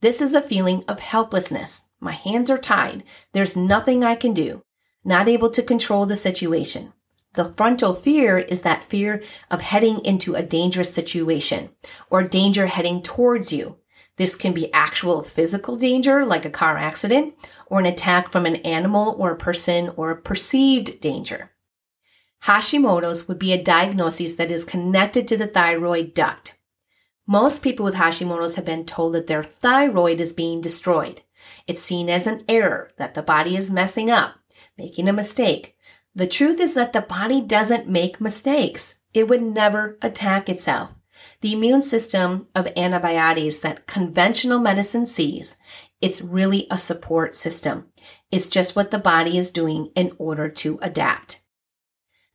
This 0.00 0.20
is 0.20 0.34
a 0.34 0.42
feeling 0.42 0.82
of 0.88 0.98
helplessness. 0.98 1.84
My 2.00 2.10
hands 2.10 2.50
are 2.50 2.58
tied. 2.58 3.04
There's 3.32 3.54
nothing 3.54 4.02
I 4.02 4.16
can 4.16 4.34
do. 4.34 4.64
Not 5.04 5.28
able 5.28 5.50
to 5.50 5.62
control 5.62 6.06
the 6.06 6.16
situation. 6.16 6.92
The 7.34 7.52
frontal 7.52 7.94
fear 7.94 8.36
is 8.36 8.62
that 8.62 8.86
fear 8.86 9.22
of 9.48 9.60
heading 9.60 10.04
into 10.04 10.34
a 10.34 10.42
dangerous 10.42 10.92
situation 10.92 11.68
or 12.10 12.24
danger 12.24 12.66
heading 12.66 13.00
towards 13.00 13.52
you. 13.52 13.76
This 14.18 14.34
can 14.34 14.52
be 14.52 14.72
actual 14.74 15.22
physical 15.22 15.76
danger, 15.76 16.26
like 16.26 16.44
a 16.44 16.50
car 16.50 16.76
accident, 16.76 17.34
or 17.66 17.78
an 17.78 17.86
attack 17.86 18.28
from 18.28 18.46
an 18.46 18.56
animal 18.56 19.16
or 19.18 19.30
a 19.30 19.36
person, 19.36 19.90
or 19.96 20.10
a 20.10 20.20
perceived 20.20 21.00
danger. 21.00 21.52
Hashimoto's 22.42 23.28
would 23.28 23.38
be 23.38 23.52
a 23.52 23.62
diagnosis 23.62 24.34
that 24.34 24.50
is 24.50 24.64
connected 24.64 25.26
to 25.28 25.36
the 25.36 25.46
thyroid 25.46 26.14
duct. 26.14 26.58
Most 27.26 27.62
people 27.62 27.84
with 27.84 27.94
Hashimoto's 27.94 28.56
have 28.56 28.64
been 28.64 28.84
told 28.84 29.14
that 29.14 29.28
their 29.28 29.42
thyroid 29.44 30.20
is 30.20 30.32
being 30.32 30.60
destroyed. 30.60 31.22
It's 31.66 31.80
seen 31.80 32.10
as 32.10 32.26
an 32.26 32.42
error 32.48 32.90
that 32.96 33.14
the 33.14 33.22
body 33.22 33.56
is 33.56 33.70
messing 33.70 34.10
up, 34.10 34.34
making 34.76 35.08
a 35.08 35.12
mistake. 35.12 35.76
The 36.14 36.26
truth 36.26 36.58
is 36.58 36.74
that 36.74 36.92
the 36.92 37.02
body 37.02 37.40
doesn't 37.40 37.88
make 37.88 38.20
mistakes. 38.20 38.96
It 39.14 39.28
would 39.28 39.42
never 39.42 39.96
attack 40.02 40.48
itself. 40.48 40.94
The 41.40 41.52
immune 41.52 41.82
system 41.82 42.48
of 42.54 42.68
antibiotics 42.76 43.60
that 43.60 43.86
conventional 43.86 44.58
medicine 44.58 45.06
sees, 45.06 45.54
it's 46.00 46.20
really 46.20 46.66
a 46.70 46.78
support 46.78 47.36
system. 47.36 47.86
It's 48.30 48.48
just 48.48 48.74
what 48.74 48.90
the 48.90 48.98
body 48.98 49.38
is 49.38 49.50
doing 49.50 49.90
in 49.94 50.12
order 50.18 50.48
to 50.48 50.78
adapt. 50.82 51.42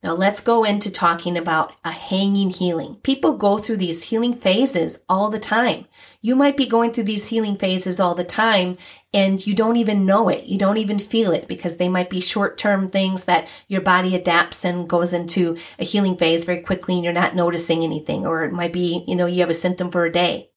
Now 0.03 0.13
let's 0.13 0.41
go 0.41 0.65
into 0.65 0.91
talking 0.91 1.37
about 1.37 1.73
a 1.85 1.91
hanging 1.91 2.49
healing. 2.49 2.95
People 3.03 3.37
go 3.37 3.57
through 3.57 3.77
these 3.77 4.03
healing 4.03 4.33
phases 4.33 4.99
all 5.07 5.29
the 5.29 5.39
time. 5.39 5.85
You 6.21 6.35
might 6.35 6.57
be 6.57 6.65
going 6.65 6.91
through 6.91 7.05
these 7.05 7.27
healing 7.27 7.55
phases 7.55 8.01
all 8.01 8.13
the 8.13 8.25
time 8.25 8.77
and 9.13 9.45
you 9.47 9.53
don't 9.53 9.77
even 9.77 10.05
know 10.05 10.27
it. 10.27 10.43
You 10.43 10.57
don't 10.57 10.75
even 10.75 10.99
feel 10.99 11.31
it 11.31 11.47
because 11.47 11.77
they 11.77 11.87
might 11.87 12.09
be 12.09 12.19
short 12.19 12.57
term 12.57 12.89
things 12.89 13.23
that 13.25 13.47
your 13.69 13.79
body 13.79 14.13
adapts 14.13 14.65
and 14.65 14.89
goes 14.89 15.13
into 15.13 15.57
a 15.79 15.85
healing 15.85 16.17
phase 16.17 16.43
very 16.43 16.59
quickly 16.59 16.95
and 16.95 17.03
you're 17.05 17.13
not 17.13 17.35
noticing 17.35 17.81
anything. 17.81 18.27
Or 18.27 18.43
it 18.43 18.51
might 18.51 18.73
be, 18.73 19.05
you 19.07 19.15
know, 19.15 19.25
you 19.25 19.39
have 19.39 19.49
a 19.49 19.53
symptom 19.53 19.89
for 19.89 20.03
a 20.03 20.11
day. 20.11 20.49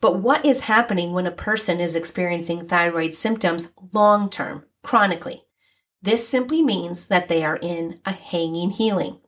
But 0.00 0.20
what 0.20 0.46
is 0.46 0.60
happening 0.60 1.12
when 1.12 1.26
a 1.26 1.32
person 1.32 1.80
is 1.80 1.96
experiencing 1.96 2.68
thyroid 2.68 3.14
symptoms 3.14 3.72
long 3.92 4.30
term, 4.30 4.64
chronically? 4.84 5.45
This 6.02 6.28
simply 6.28 6.62
means 6.62 7.06
that 7.06 7.28
they 7.28 7.44
are 7.44 7.56
in 7.56 8.00
a 8.04 8.12
hanging 8.12 8.70
healing. 8.70 9.18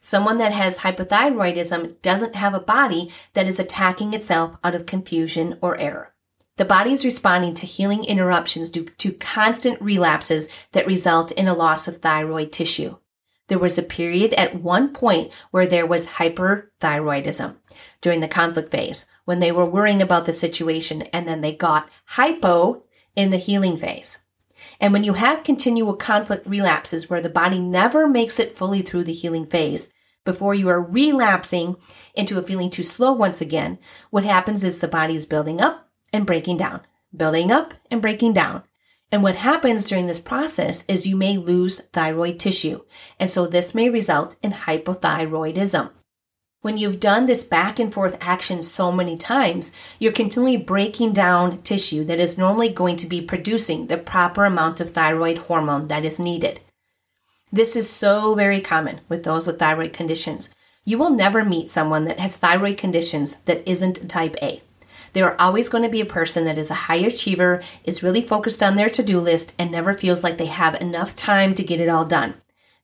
Someone 0.00 0.38
that 0.38 0.52
has 0.52 0.78
hypothyroidism 0.78 2.00
doesn't 2.02 2.34
have 2.34 2.54
a 2.54 2.60
body 2.60 3.10
that 3.32 3.46
is 3.46 3.58
attacking 3.58 4.14
itself 4.14 4.56
out 4.62 4.74
of 4.74 4.86
confusion 4.86 5.58
or 5.60 5.78
error. 5.78 6.14
The 6.56 6.64
body 6.64 6.92
is 6.92 7.04
responding 7.04 7.54
to 7.54 7.66
healing 7.66 8.04
interruptions 8.04 8.68
due 8.68 8.84
to 8.84 9.12
constant 9.12 9.80
relapses 9.80 10.48
that 10.72 10.86
result 10.86 11.30
in 11.32 11.46
a 11.46 11.54
loss 11.54 11.86
of 11.86 11.98
thyroid 11.98 12.52
tissue. 12.52 12.96
There 13.48 13.58
was 13.58 13.78
a 13.78 13.82
period 13.82 14.34
at 14.34 14.60
one 14.60 14.92
point 14.92 15.32
where 15.50 15.66
there 15.66 15.86
was 15.86 16.06
hyperthyroidism 16.06 17.56
during 18.00 18.20
the 18.20 18.28
conflict 18.28 18.70
phase 18.70 19.06
when 19.24 19.38
they 19.38 19.52
were 19.52 19.68
worrying 19.68 20.02
about 20.02 20.26
the 20.26 20.32
situation 20.32 21.02
and 21.02 21.26
then 21.26 21.40
they 21.40 21.52
got 21.52 21.88
hypo 22.06 22.82
in 23.16 23.30
the 23.30 23.36
healing 23.36 23.76
phase. 23.76 24.18
And 24.80 24.92
when 24.92 25.02
you 25.04 25.14
have 25.14 25.42
continual 25.42 25.94
conflict 25.94 26.46
relapses 26.46 27.10
where 27.10 27.20
the 27.20 27.28
body 27.28 27.60
never 27.60 28.06
makes 28.06 28.38
it 28.38 28.56
fully 28.56 28.82
through 28.82 29.04
the 29.04 29.12
healing 29.12 29.46
phase, 29.46 29.88
before 30.24 30.54
you 30.54 30.68
are 30.68 30.82
relapsing 30.82 31.76
into 32.14 32.38
a 32.38 32.42
feeling 32.42 32.70
too 32.70 32.82
slow 32.82 33.12
once 33.12 33.40
again, 33.40 33.78
what 34.10 34.24
happens 34.24 34.62
is 34.62 34.78
the 34.78 34.86
body 34.86 35.16
is 35.16 35.26
building 35.26 35.60
up 35.60 35.88
and 36.12 36.26
breaking 36.26 36.58
down, 36.58 36.82
building 37.16 37.50
up 37.50 37.74
and 37.90 38.02
breaking 38.02 38.34
down. 38.34 38.62
And 39.10 39.22
what 39.22 39.36
happens 39.36 39.86
during 39.86 40.06
this 40.06 40.20
process 40.20 40.84
is 40.86 41.06
you 41.06 41.16
may 41.16 41.38
lose 41.38 41.80
thyroid 41.92 42.38
tissue. 42.38 42.82
And 43.18 43.30
so 43.30 43.46
this 43.46 43.74
may 43.74 43.88
result 43.88 44.36
in 44.42 44.52
hypothyroidism. 44.52 45.90
When 46.60 46.76
you've 46.76 46.98
done 46.98 47.26
this 47.26 47.44
back 47.44 47.78
and 47.78 47.94
forth 47.94 48.18
action 48.20 48.62
so 48.62 48.90
many 48.90 49.16
times, 49.16 49.70
you're 50.00 50.10
continually 50.10 50.56
breaking 50.56 51.12
down 51.12 51.62
tissue 51.62 52.02
that 52.04 52.18
is 52.18 52.36
normally 52.36 52.68
going 52.68 52.96
to 52.96 53.06
be 53.06 53.20
producing 53.20 53.86
the 53.86 53.96
proper 53.96 54.44
amount 54.44 54.80
of 54.80 54.90
thyroid 54.90 55.38
hormone 55.38 55.86
that 55.86 56.04
is 56.04 56.18
needed. 56.18 56.58
This 57.52 57.76
is 57.76 57.88
so 57.88 58.34
very 58.34 58.60
common 58.60 59.02
with 59.08 59.22
those 59.22 59.46
with 59.46 59.60
thyroid 59.60 59.92
conditions. 59.92 60.48
You 60.84 60.98
will 60.98 61.10
never 61.10 61.44
meet 61.44 61.70
someone 61.70 62.06
that 62.06 62.18
has 62.18 62.36
thyroid 62.36 62.76
conditions 62.76 63.36
that 63.44 63.62
isn't 63.64 64.10
type 64.10 64.34
A. 64.42 64.60
There 65.12 65.26
are 65.26 65.40
always 65.40 65.68
going 65.68 65.84
to 65.84 65.88
be 65.88 66.00
a 66.00 66.06
person 66.06 66.44
that 66.44 66.58
is 66.58 66.70
a 66.70 66.86
high 66.88 66.96
achiever, 66.96 67.62
is 67.84 68.02
really 68.02 68.20
focused 68.20 68.64
on 68.64 68.74
their 68.74 68.90
to 68.90 69.02
do 69.04 69.20
list, 69.20 69.54
and 69.60 69.70
never 69.70 69.94
feels 69.94 70.24
like 70.24 70.38
they 70.38 70.46
have 70.46 70.74
enough 70.80 71.14
time 71.14 71.54
to 71.54 71.62
get 71.62 71.78
it 71.80 71.88
all 71.88 72.04
done. 72.04 72.34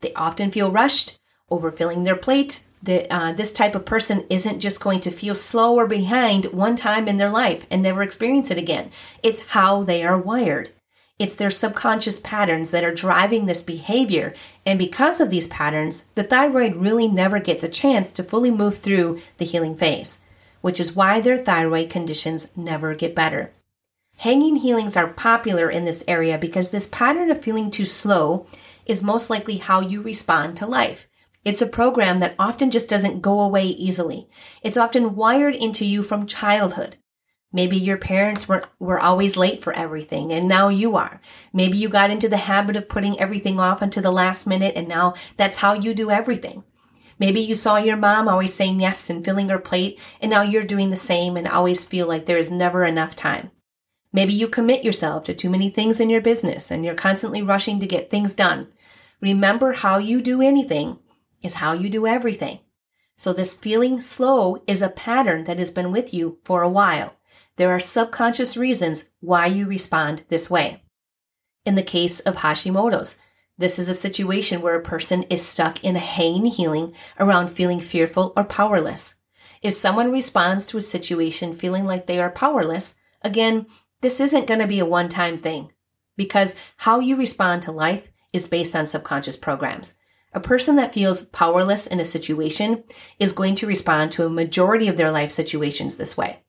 They 0.00 0.14
often 0.14 0.52
feel 0.52 0.71
rushed, 0.71 1.19
overfilling 1.50 2.04
their 2.04 2.16
plate, 2.16 2.62
that 2.85 3.07
uh, 3.11 3.33
this 3.33 3.53
type 3.53 3.75
of 3.75 3.85
person 3.85 4.25
isn't 4.31 4.61
just 4.61 4.81
going 4.81 5.00
to 5.00 5.11
feel 5.11 5.35
slow 5.35 5.75
or 5.75 5.87
behind 5.87 6.47
one 6.47 6.76
time 6.76 7.09
in 7.09 7.17
their 7.17 7.31
life 7.31 7.67
and 7.71 7.83
never 7.83 8.03
experience 8.03 8.50
it 8.50 8.59
again. 8.59 8.91
It's 9.23 9.41
how 9.41 9.83
they 9.83 10.05
are 10.05 10.19
wired. 10.19 10.71
It's 11.19 11.37
their 11.37 11.50
subconscious 11.50 12.19
patterns 12.19 12.73
that 12.73 12.85
are 12.85 12.95
driving 12.95 13.47
this 13.47 13.62
behavior. 13.62 14.35
And 14.67 14.79
because 14.79 15.21
of 15.21 15.31
these 15.31 15.47
patterns, 15.47 16.05
the 16.14 16.25
thyroid 16.25 16.76
really 16.76 17.07
never 17.07 17.38
gets 17.38 17.62
a 17.62 17.69
chance 17.69 18.11
to 18.12 18.25
fully 18.25 18.50
move 18.50 18.79
through 18.79 19.21
the 19.38 19.45
healing 19.45 19.76
phase, 19.76 20.19
which 20.61 20.81
is 20.81 20.97
why 20.97 21.21
their 21.21 21.38
thyroid 21.38 21.88
conditions 21.88 22.49
never 22.57 22.95
get 22.95 23.14
better. 23.14 23.53
Hanging 24.19 24.57
healings 24.57 24.97
are 24.97 25.09
popular 25.09 25.71
in 25.71 25.85
this 25.85 26.05
area 26.07 26.37
because 26.37 26.71
this 26.71 26.87
pattern 26.87 27.31
of 27.31 27.43
feeling 27.43 27.71
too 27.71 27.85
slow 27.85 28.47
is 28.87 29.03
most 29.03 29.31
likely 29.31 29.59
how 29.59 29.81
you 29.81 30.03
respond 30.03 30.57
to 30.57 30.67
life. 30.67 31.09
It's 31.45 31.61
a 31.61 31.67
program 31.67 32.21
that 32.21 32.35
often 32.39 32.71
just 32.71 32.89
doesn't 32.89 33.21
go 33.21 33.41
away 33.41 33.67
easily. 33.67 34.29
It's 34.63 34.79
often 34.79 35.15
wired 35.15 35.55
into 35.55 35.85
you 35.85 36.03
from 36.03 36.27
childhood. 36.27 36.97
Maybe 37.53 37.77
your 37.77 37.99
parents 37.99 38.49
were, 38.49 38.65
were 38.81 38.99
always 38.99 39.37
late 39.37 39.63
for 39.63 39.73
everything 39.75 40.33
and 40.33 40.49
now 40.49 40.69
you 40.69 40.97
are. 40.97 41.21
Maybe 41.53 41.77
you 41.77 41.89
got 41.89 42.11
into 42.11 42.29
the 42.29 42.39
habit 42.39 42.77
of 42.77 42.89
putting 42.89 43.21
everything 43.21 43.61
off 43.61 43.81
until 43.81 44.03
the 44.03 44.11
last 44.11 44.47
minute 44.47 44.73
and 44.75 44.89
now 44.89 45.15
that's 45.37 45.59
how 45.59 45.75
you 45.75 45.95
do 45.95 46.11
everything. 46.11 46.65
Maybe 47.19 47.41
you 47.41 47.55
saw 47.55 47.77
your 47.77 47.97
mom 47.97 48.27
always 48.27 48.53
saying 48.53 48.81
yes 48.81 49.09
and 49.09 49.25
filling 49.25 49.51
her 49.51 49.61
plate 49.61 50.01
and 50.21 50.31
now 50.31 50.43
you're 50.43 50.65
doing 50.65 50.91
the 50.91 50.97
same 50.97 51.37
and 51.37 51.47
always 51.47 51.85
feel 51.85 52.09
like 52.09 52.27
there 52.27 52.39
is 52.39 52.51
never 52.51 52.85
enough 52.85 53.15
time. 53.15 53.53
Maybe 54.13 54.33
you 54.33 54.49
commit 54.49 54.83
yourself 54.83 55.25
to 55.25 55.35
too 55.35 55.51
many 55.51 55.71
things 55.71 56.01
in 56.01 56.11
your 56.11 56.21
business 56.21 56.73
and 56.73 56.85
you're 56.85 56.95
constantly 56.95 57.43
rushing 57.43 57.79
to 57.79 57.87
get 57.87 58.11
things 58.11 58.35
done. 58.35 58.69
Remember 59.21 59.75
how 59.75 59.99
you 59.99 60.21
do 60.21 60.43
anything 60.43 60.99
is 61.45 61.55
how 61.55 61.73
you 61.73 61.89
do 61.89 62.07
everything. 62.07 62.59
So 63.17 63.33
this 63.33 63.55
feeling 63.55 64.01
slow 64.01 64.63
is 64.67 64.83
a 64.83 64.89
pattern 64.89 65.45
that 65.45 65.59
has 65.59 65.71
been 65.71 65.93
with 65.93 66.13
you 66.13 66.39
for 66.43 66.63
a 66.63 66.69
while. 66.69 67.15
There 67.57 67.71
are 67.71 67.79
subconscious 67.79 68.57
reasons 68.57 69.05
why 69.21 69.47
you 69.47 69.67
respond 69.67 70.25
this 70.29 70.51
way. 70.51 70.83
In 71.65 71.77
the 71.77 71.83
case 71.83 72.19
of 72.21 72.37
Hashimoto's, 72.37 73.17
this 73.57 73.79
is 73.79 73.89
a 73.89 73.95
situation 73.95 74.61
where 74.61 74.75
a 74.75 74.83
person 74.83 75.23
is 75.25 75.47
stuck 75.47 75.83
in 75.85 75.95
a 75.95 76.01
hanging 76.01 76.47
healing 76.47 76.93
around 77.21 77.49
feeling 77.49 77.79
fearful 77.79 78.33
or 78.37 78.43
powerless. 78.43 79.15
If 79.63 79.75
someone 79.75 80.11
responds 80.11 80.67
to 80.67 80.77
a 80.77 80.83
situation 80.83 81.53
feeling 81.53 81.85
like 81.85 82.07
they 82.07 82.21
are 82.21 82.31
powerless, 82.31 82.95
again, 83.23 83.67
this 84.01 84.21
isn't 84.21 84.47
going 84.47 84.61
to 84.61 84.67
be 84.67 84.81
a 84.81 84.85
one 84.85 85.09
time 85.09 85.37
thing 85.37 85.73
because 86.17 86.55
how 86.79 86.99
you 86.99 87.17
respond 87.17 87.63
to 87.63 87.73
life 87.73 88.11
is 88.33 88.49
based 88.49 88.75
on 88.75 88.87
subconscious 88.87 89.37
programs. 89.37 89.95
A 90.35 90.41
person 90.41 90.75
that 90.76 90.93
feels 90.93 91.23
powerless 91.23 91.87
in 91.87 92.00
a 92.00 92.05
situation 92.05 92.83
is 93.21 93.31
going 93.31 93.55
to 93.55 93.69
respond 93.69 94.11
to 94.12 94.26
a 94.26 94.31
majority 94.31 94.88
of 94.88 94.97
their 94.97 95.12
life 95.12 95.31
situations 95.31 95.97
this 95.97 96.17
way. 96.17 96.41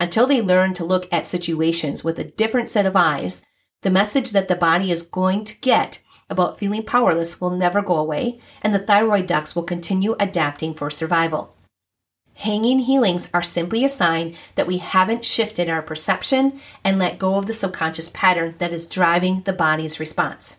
Until 0.00 0.26
they 0.26 0.42
learn 0.42 0.72
to 0.74 0.84
look 0.84 1.06
at 1.12 1.24
situations 1.24 2.02
with 2.02 2.18
a 2.18 2.24
different 2.24 2.68
set 2.68 2.86
of 2.86 2.96
eyes, 2.96 3.42
the 3.82 3.90
message 3.90 4.32
that 4.32 4.48
the 4.48 4.56
body 4.56 4.90
is 4.90 5.02
going 5.02 5.44
to 5.44 5.58
get 5.60 6.02
about 6.28 6.58
feeling 6.58 6.82
powerless 6.82 7.40
will 7.40 7.50
never 7.50 7.82
go 7.82 7.96
away, 7.96 8.40
and 8.62 8.74
the 8.74 8.78
thyroid 8.78 9.26
ducts 9.26 9.54
will 9.54 9.62
continue 9.62 10.16
adapting 10.18 10.74
for 10.74 10.90
survival. 10.90 11.54
Hanging 12.34 12.80
healings 12.80 13.28
are 13.34 13.42
simply 13.42 13.84
a 13.84 13.88
sign 13.88 14.34
that 14.54 14.66
we 14.66 14.78
haven't 14.78 15.24
shifted 15.24 15.68
our 15.68 15.82
perception 15.82 16.58
and 16.82 16.98
let 16.98 17.18
go 17.18 17.36
of 17.36 17.46
the 17.46 17.52
subconscious 17.52 18.08
pattern 18.08 18.54
that 18.58 18.72
is 18.72 18.86
driving 18.86 19.42
the 19.42 19.52
body's 19.52 20.00
response. 20.00 20.56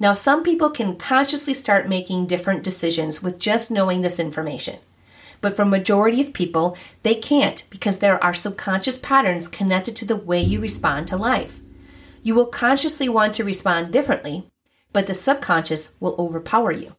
Now, 0.00 0.12
some 0.12 0.42
people 0.42 0.70
can 0.70 0.96
consciously 0.96 1.54
start 1.54 1.88
making 1.88 2.26
different 2.26 2.62
decisions 2.62 3.22
with 3.22 3.40
just 3.40 3.70
knowing 3.70 4.02
this 4.02 4.18
information. 4.18 4.78
But 5.40 5.54
for 5.56 5.64
majority 5.64 6.20
of 6.20 6.32
people, 6.32 6.76
they 7.02 7.14
can't 7.14 7.64
because 7.70 7.98
there 7.98 8.22
are 8.22 8.34
subconscious 8.34 8.96
patterns 8.98 9.48
connected 9.48 9.96
to 9.96 10.04
the 10.04 10.16
way 10.16 10.40
you 10.40 10.60
respond 10.60 11.08
to 11.08 11.16
life. 11.16 11.60
You 12.22 12.34
will 12.34 12.46
consciously 12.46 13.08
want 13.08 13.34
to 13.34 13.44
respond 13.44 13.92
differently, 13.92 14.50
but 14.92 15.06
the 15.06 15.14
subconscious 15.14 15.92
will 16.00 16.16
overpower 16.18 16.72
you. 16.72 16.96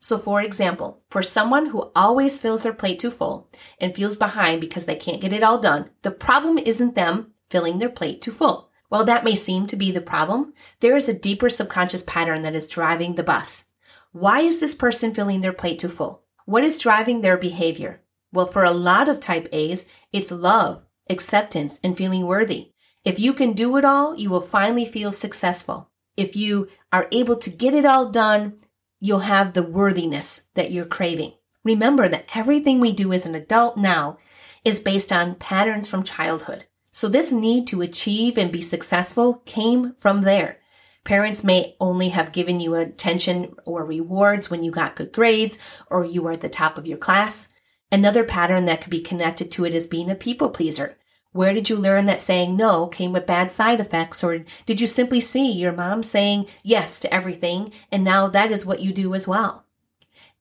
So, 0.00 0.16
for 0.18 0.40
example, 0.40 1.02
for 1.10 1.22
someone 1.22 1.66
who 1.66 1.90
always 1.94 2.38
fills 2.38 2.62
their 2.62 2.72
plate 2.72 2.98
too 2.98 3.10
full 3.10 3.50
and 3.78 3.94
feels 3.94 4.16
behind 4.16 4.60
because 4.60 4.86
they 4.86 4.96
can't 4.96 5.20
get 5.20 5.32
it 5.32 5.42
all 5.42 5.58
done, 5.58 5.90
the 6.02 6.10
problem 6.10 6.58
isn't 6.58 6.94
them 6.94 7.32
filling 7.50 7.78
their 7.78 7.90
plate 7.90 8.22
too 8.22 8.32
full. 8.32 8.69
While 8.90 9.04
that 9.04 9.22
may 9.22 9.36
seem 9.36 9.68
to 9.68 9.76
be 9.76 9.92
the 9.92 10.00
problem, 10.00 10.52
there 10.80 10.96
is 10.96 11.08
a 11.08 11.14
deeper 11.14 11.48
subconscious 11.48 12.02
pattern 12.02 12.42
that 12.42 12.56
is 12.56 12.66
driving 12.66 13.14
the 13.14 13.22
bus. 13.22 13.64
Why 14.10 14.40
is 14.40 14.58
this 14.58 14.74
person 14.74 15.14
filling 15.14 15.42
their 15.42 15.52
plate 15.52 15.78
too 15.78 15.88
full? 15.88 16.24
What 16.44 16.64
is 16.64 16.76
driving 16.76 17.20
their 17.20 17.36
behavior? 17.36 18.02
Well, 18.32 18.46
for 18.46 18.64
a 18.64 18.72
lot 18.72 19.08
of 19.08 19.20
type 19.20 19.46
A's, 19.52 19.86
it's 20.12 20.32
love, 20.32 20.82
acceptance, 21.08 21.78
and 21.84 21.96
feeling 21.96 22.26
worthy. 22.26 22.72
If 23.04 23.20
you 23.20 23.32
can 23.32 23.52
do 23.52 23.76
it 23.76 23.84
all, 23.84 24.16
you 24.16 24.28
will 24.28 24.40
finally 24.40 24.84
feel 24.84 25.12
successful. 25.12 25.88
If 26.16 26.34
you 26.34 26.68
are 26.92 27.06
able 27.12 27.36
to 27.36 27.48
get 27.48 27.74
it 27.74 27.84
all 27.84 28.10
done, 28.10 28.56
you'll 28.98 29.20
have 29.20 29.52
the 29.52 29.62
worthiness 29.62 30.48
that 30.54 30.72
you're 30.72 30.84
craving. 30.84 31.34
Remember 31.62 32.08
that 32.08 32.26
everything 32.34 32.80
we 32.80 32.92
do 32.92 33.12
as 33.12 33.24
an 33.24 33.36
adult 33.36 33.76
now 33.76 34.18
is 34.64 34.80
based 34.80 35.12
on 35.12 35.36
patterns 35.36 35.86
from 35.86 36.02
childhood. 36.02 36.64
So 37.00 37.08
this 37.08 37.32
need 37.32 37.66
to 37.68 37.80
achieve 37.80 38.36
and 38.36 38.52
be 38.52 38.60
successful 38.60 39.36
came 39.46 39.94
from 39.94 40.20
there. 40.20 40.58
Parents 41.02 41.42
may 41.42 41.74
only 41.80 42.10
have 42.10 42.30
given 42.30 42.60
you 42.60 42.74
attention 42.74 43.54
or 43.64 43.86
rewards 43.86 44.50
when 44.50 44.62
you 44.62 44.70
got 44.70 44.96
good 44.96 45.10
grades 45.10 45.56
or 45.86 46.04
you 46.04 46.20
were 46.20 46.32
at 46.32 46.42
the 46.42 46.50
top 46.50 46.76
of 46.76 46.86
your 46.86 46.98
class. 46.98 47.48
Another 47.90 48.22
pattern 48.22 48.66
that 48.66 48.82
could 48.82 48.90
be 48.90 49.00
connected 49.00 49.50
to 49.52 49.64
it 49.64 49.72
is 49.72 49.86
being 49.86 50.10
a 50.10 50.14
people 50.14 50.50
pleaser. 50.50 50.98
Where 51.32 51.54
did 51.54 51.70
you 51.70 51.76
learn 51.76 52.04
that 52.04 52.20
saying 52.20 52.54
no 52.54 52.86
came 52.86 53.14
with 53.14 53.24
bad 53.24 53.50
side 53.50 53.80
effects? 53.80 54.22
Or 54.22 54.44
did 54.66 54.78
you 54.78 54.86
simply 54.86 55.20
see 55.20 55.50
your 55.50 55.72
mom 55.72 56.02
saying 56.02 56.48
yes 56.62 56.98
to 56.98 57.14
everything 57.14 57.72
and 57.90 58.04
now 58.04 58.28
that 58.28 58.52
is 58.52 58.66
what 58.66 58.80
you 58.80 58.92
do 58.92 59.14
as 59.14 59.26
well? 59.26 59.64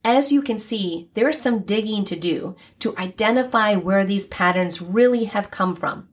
As 0.04 0.34
you 0.34 0.42
can 0.42 0.58
see, 0.58 1.10
there 1.14 1.30
is 1.30 1.40
some 1.40 1.60
digging 1.62 2.04
to 2.04 2.18
do 2.18 2.58
to 2.80 2.98
identify 2.98 3.76
where 3.76 4.04
these 4.04 4.26
patterns 4.26 4.82
really 4.82 5.24
have 5.24 5.52
come 5.52 5.74
from. 5.74 6.10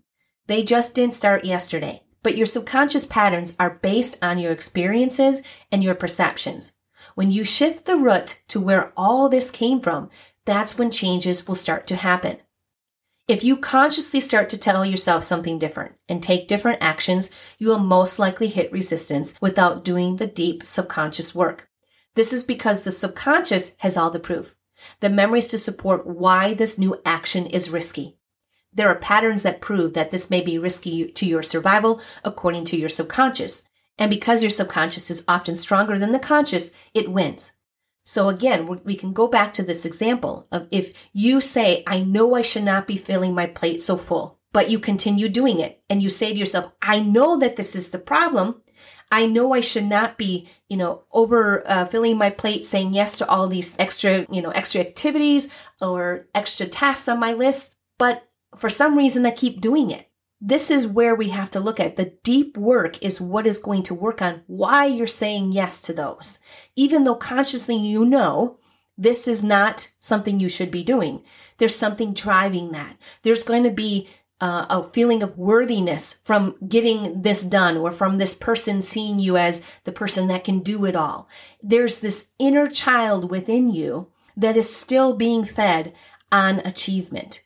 They 0.47 0.63
just 0.63 0.95
didn't 0.95 1.15
start 1.15 1.45
yesterday, 1.45 2.03
but 2.23 2.37
your 2.37 2.47
subconscious 2.47 3.05
patterns 3.05 3.53
are 3.59 3.79
based 3.83 4.17
on 4.23 4.39
your 4.39 4.53
experiences 4.53 5.43
and 5.73 5.83
your 5.83 5.95
perceptions. 5.95 6.73
When 7.15 7.31
you 7.31 7.45
shift 7.45 7.85
the 7.85 7.97
root 7.97 8.41
to 8.49 8.61
where 8.61 8.93
all 8.97 9.29
this 9.29 9.51
came 9.51 9.81
from, 9.81 10.09
that's 10.45 10.79
when 10.79 10.91
changes 10.91 11.49
will 11.49 11.57
start 11.57 11.87
to 11.89 11.97
happen. 11.97 12.39
If 13.27 13.43
you 13.43 13.57
consciously 13.57 14.21
start 14.21 14.49
to 14.51 14.59
tell 14.59 14.87
yourself 14.87 15.25
something 15.25 15.59
different 15.59 15.97
and 16.09 16.23
take 16.23 16.47
different 16.47 16.79
actions, 16.81 17.29
you 17.59 17.69
will 17.69 17.81
most 17.81 18.21
likely 18.21 18.47
hit 18.47 18.71
resistance 18.71 19.35
without 19.41 19.83
doing 19.83 20.17
the 20.17 20.29
deep 20.29 20.63
subconscious 20.63 21.35
work. 21.35 21.69
This 22.15 22.33
is 22.33 22.45
because 22.45 22.85
the 22.85 22.93
subconscious 22.93 23.73
has 23.79 23.97
all 23.97 24.11
the 24.11 24.21
proof, 24.21 24.55
the 25.01 25.11
memories 25.11 25.49
to 25.49 25.59
support 25.59 26.07
why 26.07 26.55
this 26.55 26.79
new 26.79 27.01
action 27.05 27.47
is 27.47 27.69
risky. 27.69 28.17
There 28.77 28.89
are 28.89 28.95
patterns 28.95 29.43
that 29.43 29.63
prove 29.63 29.95
that 29.95 30.11
this 30.11 30.31
may 30.31 30.43
be 30.43 30.59
risky 30.59 31.11
to 31.11 31.27
your 31.27 31.43
survival 31.43 32.01
according 32.23 32.67
to 32.67 32.77
your 32.77 32.91
subconscious. 32.91 33.63
And 33.99 34.11
because 34.11 34.43
your 34.43 34.51
subconscious 34.51 35.11
is 35.11 35.25
often 35.27 35.55
stronger 35.55 35.99
than 35.99 36.13
the 36.13 36.19
conscious, 36.19 36.71
it 36.93 37.11
wins. 37.11 37.53
So 38.05 38.29
again, 38.29 38.67
we 38.85 38.95
can 38.95 39.13
go 39.13 39.27
back 39.27 39.53
to 39.55 39.63
this 39.63 39.85
example 39.85 40.47
of 40.53 40.69
if 40.71 40.93
you 41.13 41.41
say, 41.41 41.83
I 41.87 42.03
know 42.03 42.37
I 42.37 42.43
should 42.43 42.63
not 42.63 42.87
be 42.87 42.97
filling 42.97 43.35
my 43.35 43.47
plate 43.47 43.83
so 43.83 43.97
full, 43.97 44.39
but 44.53 44.71
you 44.71 44.79
continue 44.79 45.29
doing 45.29 45.59
it 45.59 45.83
and 45.91 46.03
you 46.03 46.11
say 46.11 46.33
to 46.33 46.39
yourself, 46.39 46.71
I 46.83 47.01
know 47.01 47.39
that 47.39 47.57
this 47.57 47.75
is 47.75 47.91
the 47.91 47.99
problem. 47.99 48.63
I 49.11 49.27
know 49.27 49.55
I 49.55 49.61
should 49.61 49.85
not 49.85 50.19
be, 50.19 50.49
you 50.69 50.77
know, 50.77 51.05
over 51.13 51.63
uh, 51.67 51.87
filling 51.87 52.19
my 52.19 52.31
plate, 52.31 52.65
saying 52.65 52.93
yes 52.93 53.19
to 53.19 53.29
all 53.29 53.49
these 53.49 53.75
extra, 53.79 54.27
you 54.31 54.43
know, 54.43 54.51
extra 54.51 54.83
activities 54.83 55.49
or 55.81 56.27
extra 56.35 56.67
tasks 56.67 57.09
on 57.09 57.19
my 57.19 57.33
list, 57.33 57.75
but 57.99 58.29
for 58.59 58.69
some 58.69 58.97
reason 58.97 59.27
I 59.27 59.31
keep 59.31 59.61
doing 59.61 59.91
it. 59.91 60.09
This 60.41 60.71
is 60.71 60.87
where 60.87 61.15
we 61.15 61.31
have 61.31 61.51
to 61.53 61.61
look 61.61 61.81
at 61.81 61.97
the 61.97 62.13
deep 62.23 62.57
work 62.59 63.03
is 63.03 63.21
what 63.21 63.47
is 63.47 63.59
going 63.59 63.83
to 63.85 63.95
work 63.95 64.21
on 64.21 64.43
why 64.47 64.85
you're 64.85 65.07
saying 65.07 65.53
yes 65.53 65.81
to 65.83 65.95
those. 65.95 66.39
Even 66.75 67.05
though 67.05 67.15
consciously 67.15 67.77
you 67.77 68.05
know 68.05 68.59
this 68.99 69.27
is 69.27 69.43
not 69.43 69.91
something 69.99 70.39
you 70.39 70.49
should 70.49 70.71
be 70.71 70.83
doing. 70.83 71.23
There's 71.59 71.75
something 71.75 72.13
driving 72.13 72.73
that. 72.73 72.97
There's 73.23 73.43
going 73.43 73.63
to 73.65 73.71
be 73.71 74.09
uh, 74.41 74.67
a 74.69 74.83
feeling 74.85 75.23
of 75.23 75.39
worthiness 75.39 76.19
from 76.25 76.57
getting 76.69 77.23
this 77.23 77.43
done 77.43 77.77
or 77.77 77.91
from 77.91 78.19
this 78.19 78.35
person 78.35 78.83
seeing 78.83 79.19
you 79.19 79.37
as 79.37 79.63
the 79.85 79.93
person 79.93 80.29
that 80.29 80.45
can 80.45 80.61
do 80.61 80.85
it 80.85 80.95
all. 80.95 81.29
There's 81.63 81.99
this 81.99 82.27
inner 82.39 82.67
child 82.67 83.31
within 83.31 83.71
you 83.71 84.09
that 84.37 84.57
is 84.57 84.75
still 84.75 85.15
being 85.15 85.45
fed 85.45 85.95
on 86.31 86.59
achievement. 86.61 87.43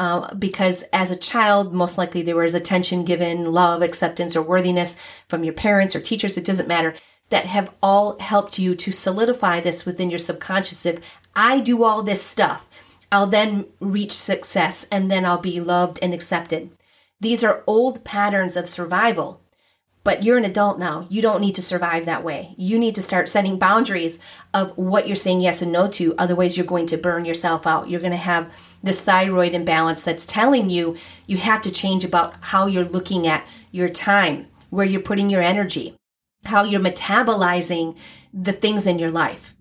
Uh, 0.00 0.32
because 0.34 0.82
as 0.94 1.10
a 1.10 1.16
child, 1.16 1.74
most 1.74 1.98
likely 1.98 2.22
there 2.22 2.34
was 2.34 2.54
attention 2.54 3.04
given, 3.04 3.44
love, 3.44 3.82
acceptance, 3.82 4.34
or 4.34 4.40
worthiness 4.40 4.96
from 5.28 5.44
your 5.44 5.52
parents 5.52 5.94
or 5.94 6.00
teachers, 6.00 6.38
it 6.38 6.44
doesn't 6.44 6.66
matter, 6.66 6.94
that 7.28 7.44
have 7.44 7.70
all 7.82 8.18
helped 8.18 8.58
you 8.58 8.74
to 8.74 8.90
solidify 8.90 9.60
this 9.60 9.84
within 9.84 10.08
your 10.08 10.18
subconscious. 10.18 10.86
If 10.86 11.18
I 11.36 11.60
do 11.60 11.84
all 11.84 12.02
this 12.02 12.22
stuff, 12.22 12.66
I'll 13.12 13.26
then 13.26 13.66
reach 13.78 14.12
success 14.12 14.86
and 14.90 15.10
then 15.10 15.26
I'll 15.26 15.36
be 15.36 15.60
loved 15.60 15.98
and 16.00 16.14
accepted. 16.14 16.70
These 17.20 17.44
are 17.44 17.62
old 17.66 18.02
patterns 18.02 18.56
of 18.56 18.66
survival 18.66 19.42
but 20.02 20.22
you're 20.22 20.38
an 20.38 20.44
adult 20.44 20.78
now. 20.78 21.06
You 21.10 21.20
don't 21.20 21.40
need 21.40 21.54
to 21.56 21.62
survive 21.62 22.06
that 22.06 22.24
way. 22.24 22.54
You 22.56 22.78
need 22.78 22.94
to 22.94 23.02
start 23.02 23.28
setting 23.28 23.58
boundaries 23.58 24.18
of 24.54 24.76
what 24.76 25.06
you're 25.06 25.16
saying 25.16 25.40
yes 25.42 25.60
and 25.60 25.72
no 25.72 25.88
to. 25.88 26.14
Otherwise, 26.16 26.56
you're 26.56 26.66
going 26.66 26.86
to 26.86 26.96
burn 26.96 27.24
yourself 27.24 27.66
out. 27.66 27.90
You're 27.90 28.00
going 28.00 28.12
to 28.12 28.16
have 28.16 28.52
this 28.82 29.00
thyroid 29.00 29.54
imbalance 29.54 30.02
that's 30.02 30.24
telling 30.24 30.70
you 30.70 30.96
you 31.26 31.36
have 31.36 31.60
to 31.62 31.70
change 31.70 32.04
about 32.04 32.34
how 32.40 32.66
you're 32.66 32.84
looking 32.84 33.26
at 33.26 33.46
your 33.70 33.88
time, 33.88 34.46
where 34.70 34.86
you're 34.86 35.00
putting 35.02 35.28
your 35.28 35.42
energy, 35.42 35.94
how 36.46 36.64
you're 36.64 36.80
metabolizing 36.80 37.96
the 38.32 38.52
things 38.52 38.86
in 38.86 38.98
your 38.98 39.10
life. 39.10 39.54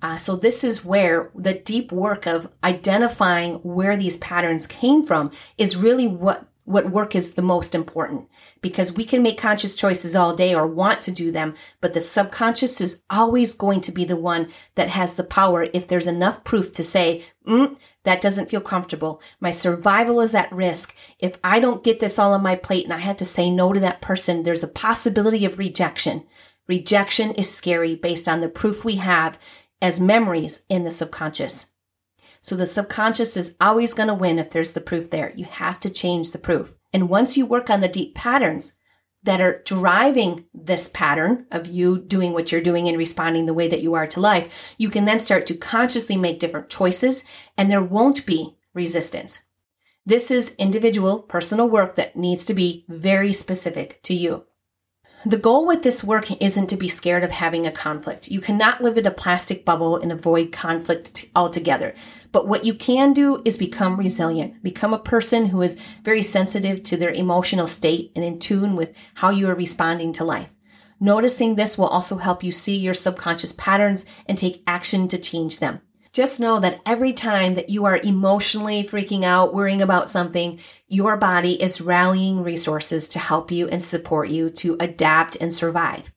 Uh, 0.00 0.16
so, 0.16 0.36
this 0.36 0.62
is 0.62 0.84
where 0.84 1.30
the 1.34 1.54
deep 1.54 1.90
work 1.90 2.24
of 2.24 2.48
identifying 2.62 3.54
where 3.54 3.96
these 3.96 4.16
patterns 4.18 4.66
came 4.66 5.04
from 5.04 5.32
is 5.56 5.76
really 5.76 6.06
what 6.06 6.46
what 6.68 6.90
work 6.90 7.16
is 7.16 7.32
the 7.32 7.42
most 7.42 7.74
important 7.74 8.28
because 8.60 8.92
we 8.92 9.02
can 9.02 9.22
make 9.22 9.40
conscious 9.40 9.74
choices 9.74 10.14
all 10.14 10.34
day 10.34 10.54
or 10.54 10.66
want 10.66 11.00
to 11.00 11.10
do 11.10 11.32
them, 11.32 11.54
but 11.80 11.94
the 11.94 12.00
subconscious 12.00 12.78
is 12.80 13.00
always 13.08 13.54
going 13.54 13.80
to 13.80 13.90
be 13.90 14.04
the 14.04 14.16
one 14.16 14.48
that 14.74 14.88
has 14.88 15.14
the 15.14 15.24
power 15.24 15.66
if 15.72 15.88
there's 15.88 16.06
enough 16.06 16.44
proof 16.44 16.70
to 16.72 16.84
say, 16.84 17.24
mm, 17.46 17.74
that 18.04 18.20
doesn't 18.20 18.50
feel 18.50 18.60
comfortable. 18.60 19.22
My 19.40 19.50
survival 19.50 20.20
is 20.20 20.34
at 20.34 20.52
risk. 20.52 20.94
If 21.18 21.38
I 21.42 21.58
don't 21.58 21.82
get 21.82 22.00
this 22.00 22.18
all 22.18 22.34
on 22.34 22.42
my 22.42 22.54
plate 22.54 22.84
and 22.84 22.92
I 22.92 22.98
had 22.98 23.16
to 23.18 23.24
say 23.24 23.50
no 23.50 23.72
to 23.72 23.80
that 23.80 24.02
person, 24.02 24.42
there's 24.42 24.62
a 24.62 24.68
possibility 24.68 25.46
of 25.46 25.58
rejection. 25.58 26.26
Rejection 26.68 27.30
is 27.32 27.50
scary 27.50 27.96
based 27.96 28.28
on 28.28 28.40
the 28.40 28.48
proof 28.48 28.84
we 28.84 28.96
have 28.96 29.38
as 29.80 30.00
memories 30.00 30.60
in 30.68 30.82
the 30.82 30.90
subconscious. 30.90 31.66
So 32.40 32.56
the 32.56 32.66
subconscious 32.66 33.36
is 33.36 33.54
always 33.60 33.94
going 33.94 34.08
to 34.08 34.14
win 34.14 34.38
if 34.38 34.50
there's 34.50 34.72
the 34.72 34.80
proof 34.80 35.10
there. 35.10 35.32
You 35.34 35.44
have 35.44 35.80
to 35.80 35.90
change 35.90 36.30
the 36.30 36.38
proof. 36.38 36.76
And 36.92 37.08
once 37.08 37.36
you 37.36 37.46
work 37.46 37.68
on 37.70 37.80
the 37.80 37.88
deep 37.88 38.14
patterns 38.14 38.72
that 39.22 39.40
are 39.40 39.62
driving 39.64 40.46
this 40.54 40.88
pattern 40.88 41.46
of 41.50 41.66
you 41.66 41.98
doing 41.98 42.32
what 42.32 42.50
you're 42.50 42.60
doing 42.60 42.88
and 42.88 42.96
responding 42.96 43.46
the 43.46 43.54
way 43.54 43.68
that 43.68 43.82
you 43.82 43.94
are 43.94 44.06
to 44.06 44.20
life, 44.20 44.74
you 44.78 44.88
can 44.88 45.04
then 45.04 45.18
start 45.18 45.44
to 45.46 45.54
consciously 45.54 46.16
make 46.16 46.38
different 46.38 46.68
choices 46.68 47.24
and 47.56 47.70
there 47.70 47.82
won't 47.82 48.24
be 48.24 48.56
resistance. 48.74 49.42
This 50.06 50.30
is 50.30 50.54
individual 50.56 51.18
personal 51.20 51.68
work 51.68 51.96
that 51.96 52.16
needs 52.16 52.44
to 52.46 52.54
be 52.54 52.86
very 52.88 53.32
specific 53.32 54.00
to 54.04 54.14
you. 54.14 54.46
The 55.26 55.36
goal 55.36 55.66
with 55.66 55.82
this 55.82 56.04
work 56.04 56.30
isn't 56.40 56.68
to 56.68 56.76
be 56.76 56.88
scared 56.88 57.24
of 57.24 57.32
having 57.32 57.66
a 57.66 57.72
conflict. 57.72 58.28
You 58.28 58.40
cannot 58.40 58.80
live 58.80 58.96
in 58.96 59.06
a 59.06 59.10
plastic 59.10 59.64
bubble 59.64 59.96
and 59.96 60.12
avoid 60.12 60.52
conflict 60.52 61.26
altogether. 61.34 61.92
But 62.30 62.46
what 62.46 62.64
you 62.64 62.72
can 62.72 63.14
do 63.14 63.42
is 63.44 63.56
become 63.56 63.96
resilient, 63.96 64.62
become 64.62 64.94
a 64.94 64.98
person 64.98 65.46
who 65.46 65.60
is 65.60 65.76
very 66.04 66.22
sensitive 66.22 66.84
to 66.84 66.96
their 66.96 67.10
emotional 67.10 67.66
state 67.66 68.12
and 68.14 68.24
in 68.24 68.38
tune 68.38 68.76
with 68.76 68.96
how 69.14 69.30
you 69.30 69.48
are 69.48 69.56
responding 69.56 70.12
to 70.14 70.24
life. 70.24 70.52
Noticing 71.00 71.56
this 71.56 71.76
will 71.76 71.88
also 71.88 72.18
help 72.18 72.44
you 72.44 72.52
see 72.52 72.76
your 72.76 72.94
subconscious 72.94 73.52
patterns 73.52 74.06
and 74.26 74.38
take 74.38 74.62
action 74.68 75.08
to 75.08 75.18
change 75.18 75.58
them. 75.58 75.80
Just 76.18 76.40
know 76.40 76.58
that 76.58 76.80
every 76.84 77.12
time 77.12 77.54
that 77.54 77.70
you 77.70 77.84
are 77.84 77.96
emotionally 77.98 78.82
freaking 78.82 79.22
out, 79.22 79.54
worrying 79.54 79.80
about 79.80 80.10
something, 80.10 80.58
your 80.88 81.16
body 81.16 81.62
is 81.62 81.80
rallying 81.80 82.42
resources 82.42 83.06
to 83.06 83.20
help 83.20 83.52
you 83.52 83.68
and 83.68 83.80
support 83.80 84.28
you 84.28 84.50
to 84.50 84.76
adapt 84.80 85.36
and 85.36 85.54
survive. 85.54 86.12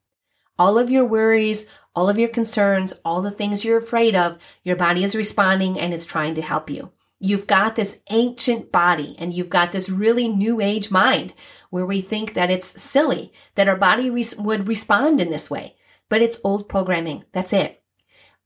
All 0.57 0.79
of 0.79 0.89
your 0.89 1.05
worries, 1.05 1.67
all 1.93 2.09
of 2.09 2.17
your 2.17 2.29
concerns, 2.29 2.95
all 3.05 3.21
the 3.21 3.29
things 3.29 3.63
you're 3.63 3.77
afraid 3.77 4.15
of, 4.15 4.39
your 4.63 4.75
body 4.75 5.03
is 5.03 5.15
responding 5.15 5.79
and 5.79 5.93
it's 5.93 6.07
trying 6.07 6.33
to 6.33 6.41
help 6.41 6.71
you. 6.71 6.91
You've 7.19 7.45
got 7.45 7.75
this 7.75 7.99
ancient 8.09 8.71
body 8.71 9.15
and 9.19 9.35
you've 9.35 9.49
got 9.49 9.71
this 9.71 9.87
really 9.87 10.27
new 10.27 10.59
age 10.59 10.89
mind 10.89 11.35
where 11.69 11.85
we 11.85 12.01
think 12.01 12.33
that 12.33 12.49
it's 12.49 12.81
silly 12.81 13.31
that 13.53 13.67
our 13.67 13.77
body 13.77 14.09
would 14.09 14.67
respond 14.67 15.21
in 15.21 15.29
this 15.29 15.51
way. 15.51 15.75
But 16.09 16.23
it's 16.23 16.39
old 16.43 16.67
programming. 16.67 17.23
That's 17.33 17.53
it. 17.53 17.80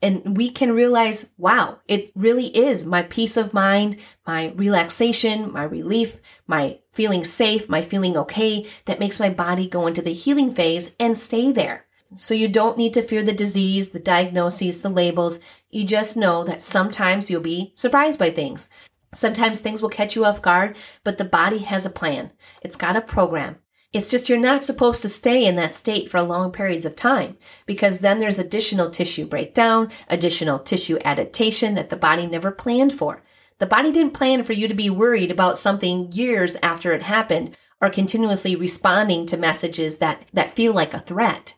And 0.01 0.37
we 0.37 0.49
can 0.49 0.73
realize, 0.73 1.31
wow, 1.37 1.79
it 1.87 2.11
really 2.15 2.47
is 2.47 2.85
my 2.85 3.01
peace 3.01 3.37
of 3.37 3.53
mind, 3.53 3.97
my 4.27 4.51
relaxation, 4.55 5.51
my 5.51 5.63
relief, 5.63 6.19
my 6.47 6.79
feeling 6.91 7.23
safe, 7.23 7.67
my 7.69 7.81
feeling 7.81 8.17
okay 8.17 8.65
that 8.85 8.99
makes 8.99 9.19
my 9.19 9.29
body 9.29 9.67
go 9.67 9.87
into 9.87 10.01
the 10.01 10.13
healing 10.13 10.53
phase 10.53 10.91
and 10.99 11.17
stay 11.17 11.51
there. 11.51 11.85
So 12.17 12.33
you 12.33 12.47
don't 12.47 12.77
need 12.77 12.93
to 12.93 13.01
fear 13.01 13.23
the 13.23 13.33
disease, 13.33 13.89
the 13.89 13.99
diagnoses, 13.99 14.81
the 14.81 14.89
labels. 14.89 15.39
You 15.69 15.85
just 15.85 16.15
know 16.15 16.43
that 16.43 16.63
sometimes 16.63 17.29
you'll 17.29 17.41
be 17.41 17.73
surprised 17.75 18.19
by 18.19 18.29
things. 18.29 18.69
Sometimes 19.13 19.59
things 19.59 19.81
will 19.81 19.89
catch 19.89 20.15
you 20.15 20.25
off 20.25 20.41
guard, 20.41 20.77
but 21.03 21.17
the 21.17 21.25
body 21.25 21.59
has 21.59 21.85
a 21.85 21.89
plan. 21.89 22.31
It's 22.61 22.75
got 22.75 22.95
a 22.97 23.01
program. 23.01 23.57
It's 23.95 24.11
just 24.11 24.27
you're 24.27 24.37
not 24.37 24.61
supposed 24.61 25.01
to 25.03 25.07
stay 25.07 25.45
in 25.45 25.55
that 25.55 25.73
state 25.73 26.09
for 26.09 26.21
long 26.21 26.51
periods 26.51 26.83
of 26.83 26.97
time 26.97 27.37
because 27.65 27.99
then 27.99 28.19
there's 28.19 28.37
additional 28.37 28.89
tissue 28.89 29.25
breakdown, 29.25 29.89
additional 30.09 30.59
tissue 30.59 30.97
adaptation 31.05 31.75
that 31.75 31.89
the 31.89 31.95
body 31.95 32.27
never 32.27 32.51
planned 32.51 32.91
for. 32.91 33.23
The 33.59 33.65
body 33.65 33.93
didn't 33.93 34.13
plan 34.13 34.43
for 34.43 34.51
you 34.51 34.67
to 34.67 34.73
be 34.73 34.89
worried 34.89 35.31
about 35.31 35.57
something 35.57 36.11
years 36.11 36.57
after 36.61 36.91
it 36.91 37.03
happened 37.03 37.55
or 37.79 37.89
continuously 37.89 38.53
responding 38.53 39.25
to 39.27 39.37
messages 39.37 39.99
that, 39.99 40.25
that 40.33 40.51
feel 40.51 40.73
like 40.73 40.93
a 40.93 40.99
threat. 40.99 41.53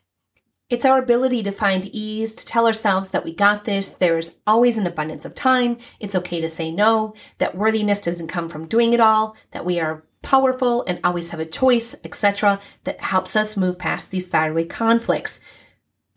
It's 0.70 0.84
our 0.84 0.98
ability 0.98 1.42
to 1.42 1.50
find 1.50 1.86
ease, 1.86 2.34
to 2.34 2.46
tell 2.46 2.68
ourselves 2.68 3.10
that 3.10 3.24
we 3.24 3.34
got 3.34 3.64
this, 3.64 3.90
there's 3.90 4.30
always 4.46 4.78
an 4.78 4.86
abundance 4.86 5.24
of 5.24 5.34
time, 5.34 5.78
it's 5.98 6.14
okay 6.14 6.40
to 6.40 6.48
say 6.48 6.70
no, 6.70 7.14
that 7.38 7.56
worthiness 7.56 8.00
doesn't 8.00 8.28
come 8.28 8.48
from 8.48 8.68
doing 8.68 8.92
it 8.92 9.00
all, 9.00 9.34
that 9.50 9.64
we 9.64 9.80
are 9.80 10.04
powerful 10.22 10.84
and 10.86 11.00
always 11.02 11.30
have 11.30 11.40
a 11.40 11.44
choice, 11.44 11.94
etc., 12.04 12.60
that 12.84 13.00
helps 13.00 13.36
us 13.36 13.56
move 13.56 13.78
past 13.78 14.10
these 14.10 14.26
thyroid 14.26 14.68
conflicts. 14.68 15.40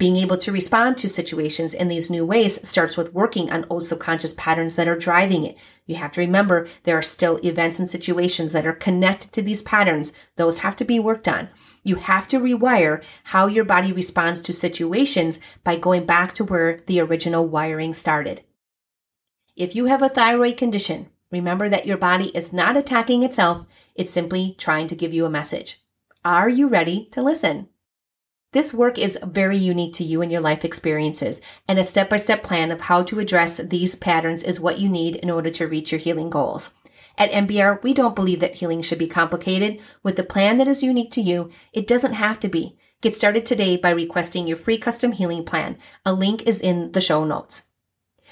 Being 0.01 0.17
able 0.17 0.37
to 0.37 0.51
respond 0.51 0.97
to 0.97 1.07
situations 1.07 1.75
in 1.75 1.87
these 1.87 2.09
new 2.09 2.25
ways 2.25 2.67
starts 2.67 2.97
with 2.97 3.13
working 3.13 3.51
on 3.51 3.67
old 3.69 3.83
subconscious 3.83 4.33
patterns 4.33 4.75
that 4.75 4.87
are 4.87 4.97
driving 4.97 5.43
it. 5.43 5.55
You 5.85 5.97
have 5.97 6.11
to 6.13 6.21
remember 6.21 6.67
there 6.85 6.97
are 6.97 7.03
still 7.03 7.39
events 7.45 7.77
and 7.77 7.87
situations 7.87 8.51
that 8.51 8.65
are 8.65 8.73
connected 8.73 9.31
to 9.33 9.43
these 9.43 9.61
patterns. 9.61 10.11
Those 10.37 10.59
have 10.59 10.75
to 10.77 10.85
be 10.85 10.97
worked 10.97 11.27
on. 11.27 11.49
You 11.83 11.97
have 11.97 12.27
to 12.29 12.39
rewire 12.39 13.03
how 13.25 13.45
your 13.45 13.63
body 13.63 13.93
responds 13.93 14.41
to 14.41 14.53
situations 14.53 15.39
by 15.63 15.75
going 15.75 16.07
back 16.07 16.33
to 16.33 16.43
where 16.43 16.81
the 16.87 16.99
original 16.99 17.47
wiring 17.47 17.93
started. 17.93 18.41
If 19.55 19.75
you 19.75 19.85
have 19.85 20.01
a 20.01 20.09
thyroid 20.09 20.57
condition, 20.57 21.10
remember 21.31 21.69
that 21.69 21.85
your 21.85 21.97
body 21.97 22.29
is 22.35 22.53
not 22.53 22.77
attacking 22.77 23.23
itself, 23.23 23.65
it's 23.95 24.11
simply 24.11 24.55
trying 24.57 24.87
to 24.87 24.95
give 24.95 25.13
you 25.13 25.25
a 25.25 25.29
message. 25.29 25.81
Are 26.23 26.49
you 26.49 26.67
ready 26.67 27.07
to 27.11 27.21
listen? 27.21 27.69
This 28.53 28.73
work 28.73 28.97
is 28.97 29.17
very 29.23 29.57
unique 29.57 29.93
to 29.93 30.03
you 30.03 30.21
and 30.21 30.29
your 30.29 30.41
life 30.41 30.65
experiences, 30.65 31.39
and 31.69 31.79
a 31.79 31.83
step 31.83 32.09
by 32.09 32.17
step 32.17 32.43
plan 32.43 32.69
of 32.69 32.81
how 32.81 33.01
to 33.03 33.19
address 33.19 33.57
these 33.57 33.95
patterns 33.95 34.43
is 34.43 34.59
what 34.59 34.77
you 34.77 34.89
need 34.89 35.15
in 35.15 35.29
order 35.29 35.49
to 35.51 35.67
reach 35.67 35.91
your 35.91 35.99
healing 35.99 36.29
goals. 36.29 36.71
At 37.17 37.31
MBR, 37.31 37.81
we 37.81 37.93
don't 37.93 38.15
believe 38.15 38.39
that 38.41 38.55
healing 38.55 38.81
should 38.81 38.97
be 38.97 39.07
complicated. 39.07 39.79
With 40.03 40.17
the 40.17 40.23
plan 40.23 40.57
that 40.57 40.67
is 40.67 40.83
unique 40.83 41.11
to 41.11 41.21
you, 41.21 41.49
it 41.71 41.87
doesn't 41.87 42.13
have 42.13 42.39
to 42.41 42.49
be. 42.49 42.77
Get 43.01 43.15
started 43.15 43.45
today 43.45 43.77
by 43.77 43.89
requesting 43.89 44.47
your 44.47 44.57
free 44.57 44.77
custom 44.77 45.13
healing 45.13 45.45
plan. 45.45 45.77
A 46.05 46.13
link 46.13 46.43
is 46.43 46.59
in 46.59 46.91
the 46.91 47.01
show 47.01 47.23
notes. 47.23 47.63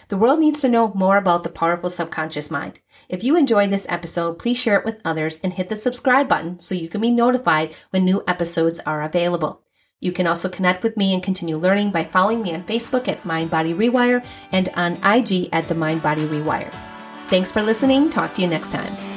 The 0.09 0.17
world 0.17 0.39
needs 0.39 0.61
to 0.61 0.69
know 0.69 0.93
more 0.93 1.17
about 1.17 1.43
the 1.43 1.49
powerful 1.49 1.89
subconscious 1.89 2.49
mind. 2.51 2.79
If 3.09 3.23
you 3.23 3.35
enjoyed 3.35 3.71
this 3.71 3.87
episode, 3.89 4.37
please 4.37 4.59
share 4.59 4.77
it 4.77 4.85
with 4.85 5.01
others 5.03 5.39
and 5.43 5.51
hit 5.51 5.67
the 5.67 5.75
subscribe 5.75 6.29
button 6.29 6.59
so 6.59 6.75
you 6.75 6.87
can 6.87 7.01
be 7.01 7.09
notified 7.09 7.73
when 7.89 8.05
new 8.05 8.23
episodes 8.27 8.79
are 8.85 9.01
available. 9.01 9.63
You 9.99 10.11
can 10.11 10.27
also 10.27 10.47
connect 10.47 10.83
with 10.83 10.95
me 10.95 11.15
and 11.15 11.23
continue 11.23 11.57
learning 11.57 11.89
by 11.89 12.03
following 12.03 12.43
me 12.43 12.53
on 12.53 12.63
Facebook 12.63 13.07
at 13.07 13.25
Mind 13.25 13.49
Body 13.49 13.73
Rewire 13.73 14.23
and 14.51 14.69
on 14.75 15.03
IG 15.03 15.49
at 15.51 15.67
the 15.67 15.75
Mind 15.75 16.03
Body 16.03 16.27
Rewire. 16.27 16.71
Thanks 17.27 17.51
for 17.51 17.63
listening. 17.63 18.11
Talk 18.11 18.35
to 18.35 18.43
you 18.43 18.47
next 18.47 18.71
time. 18.71 19.08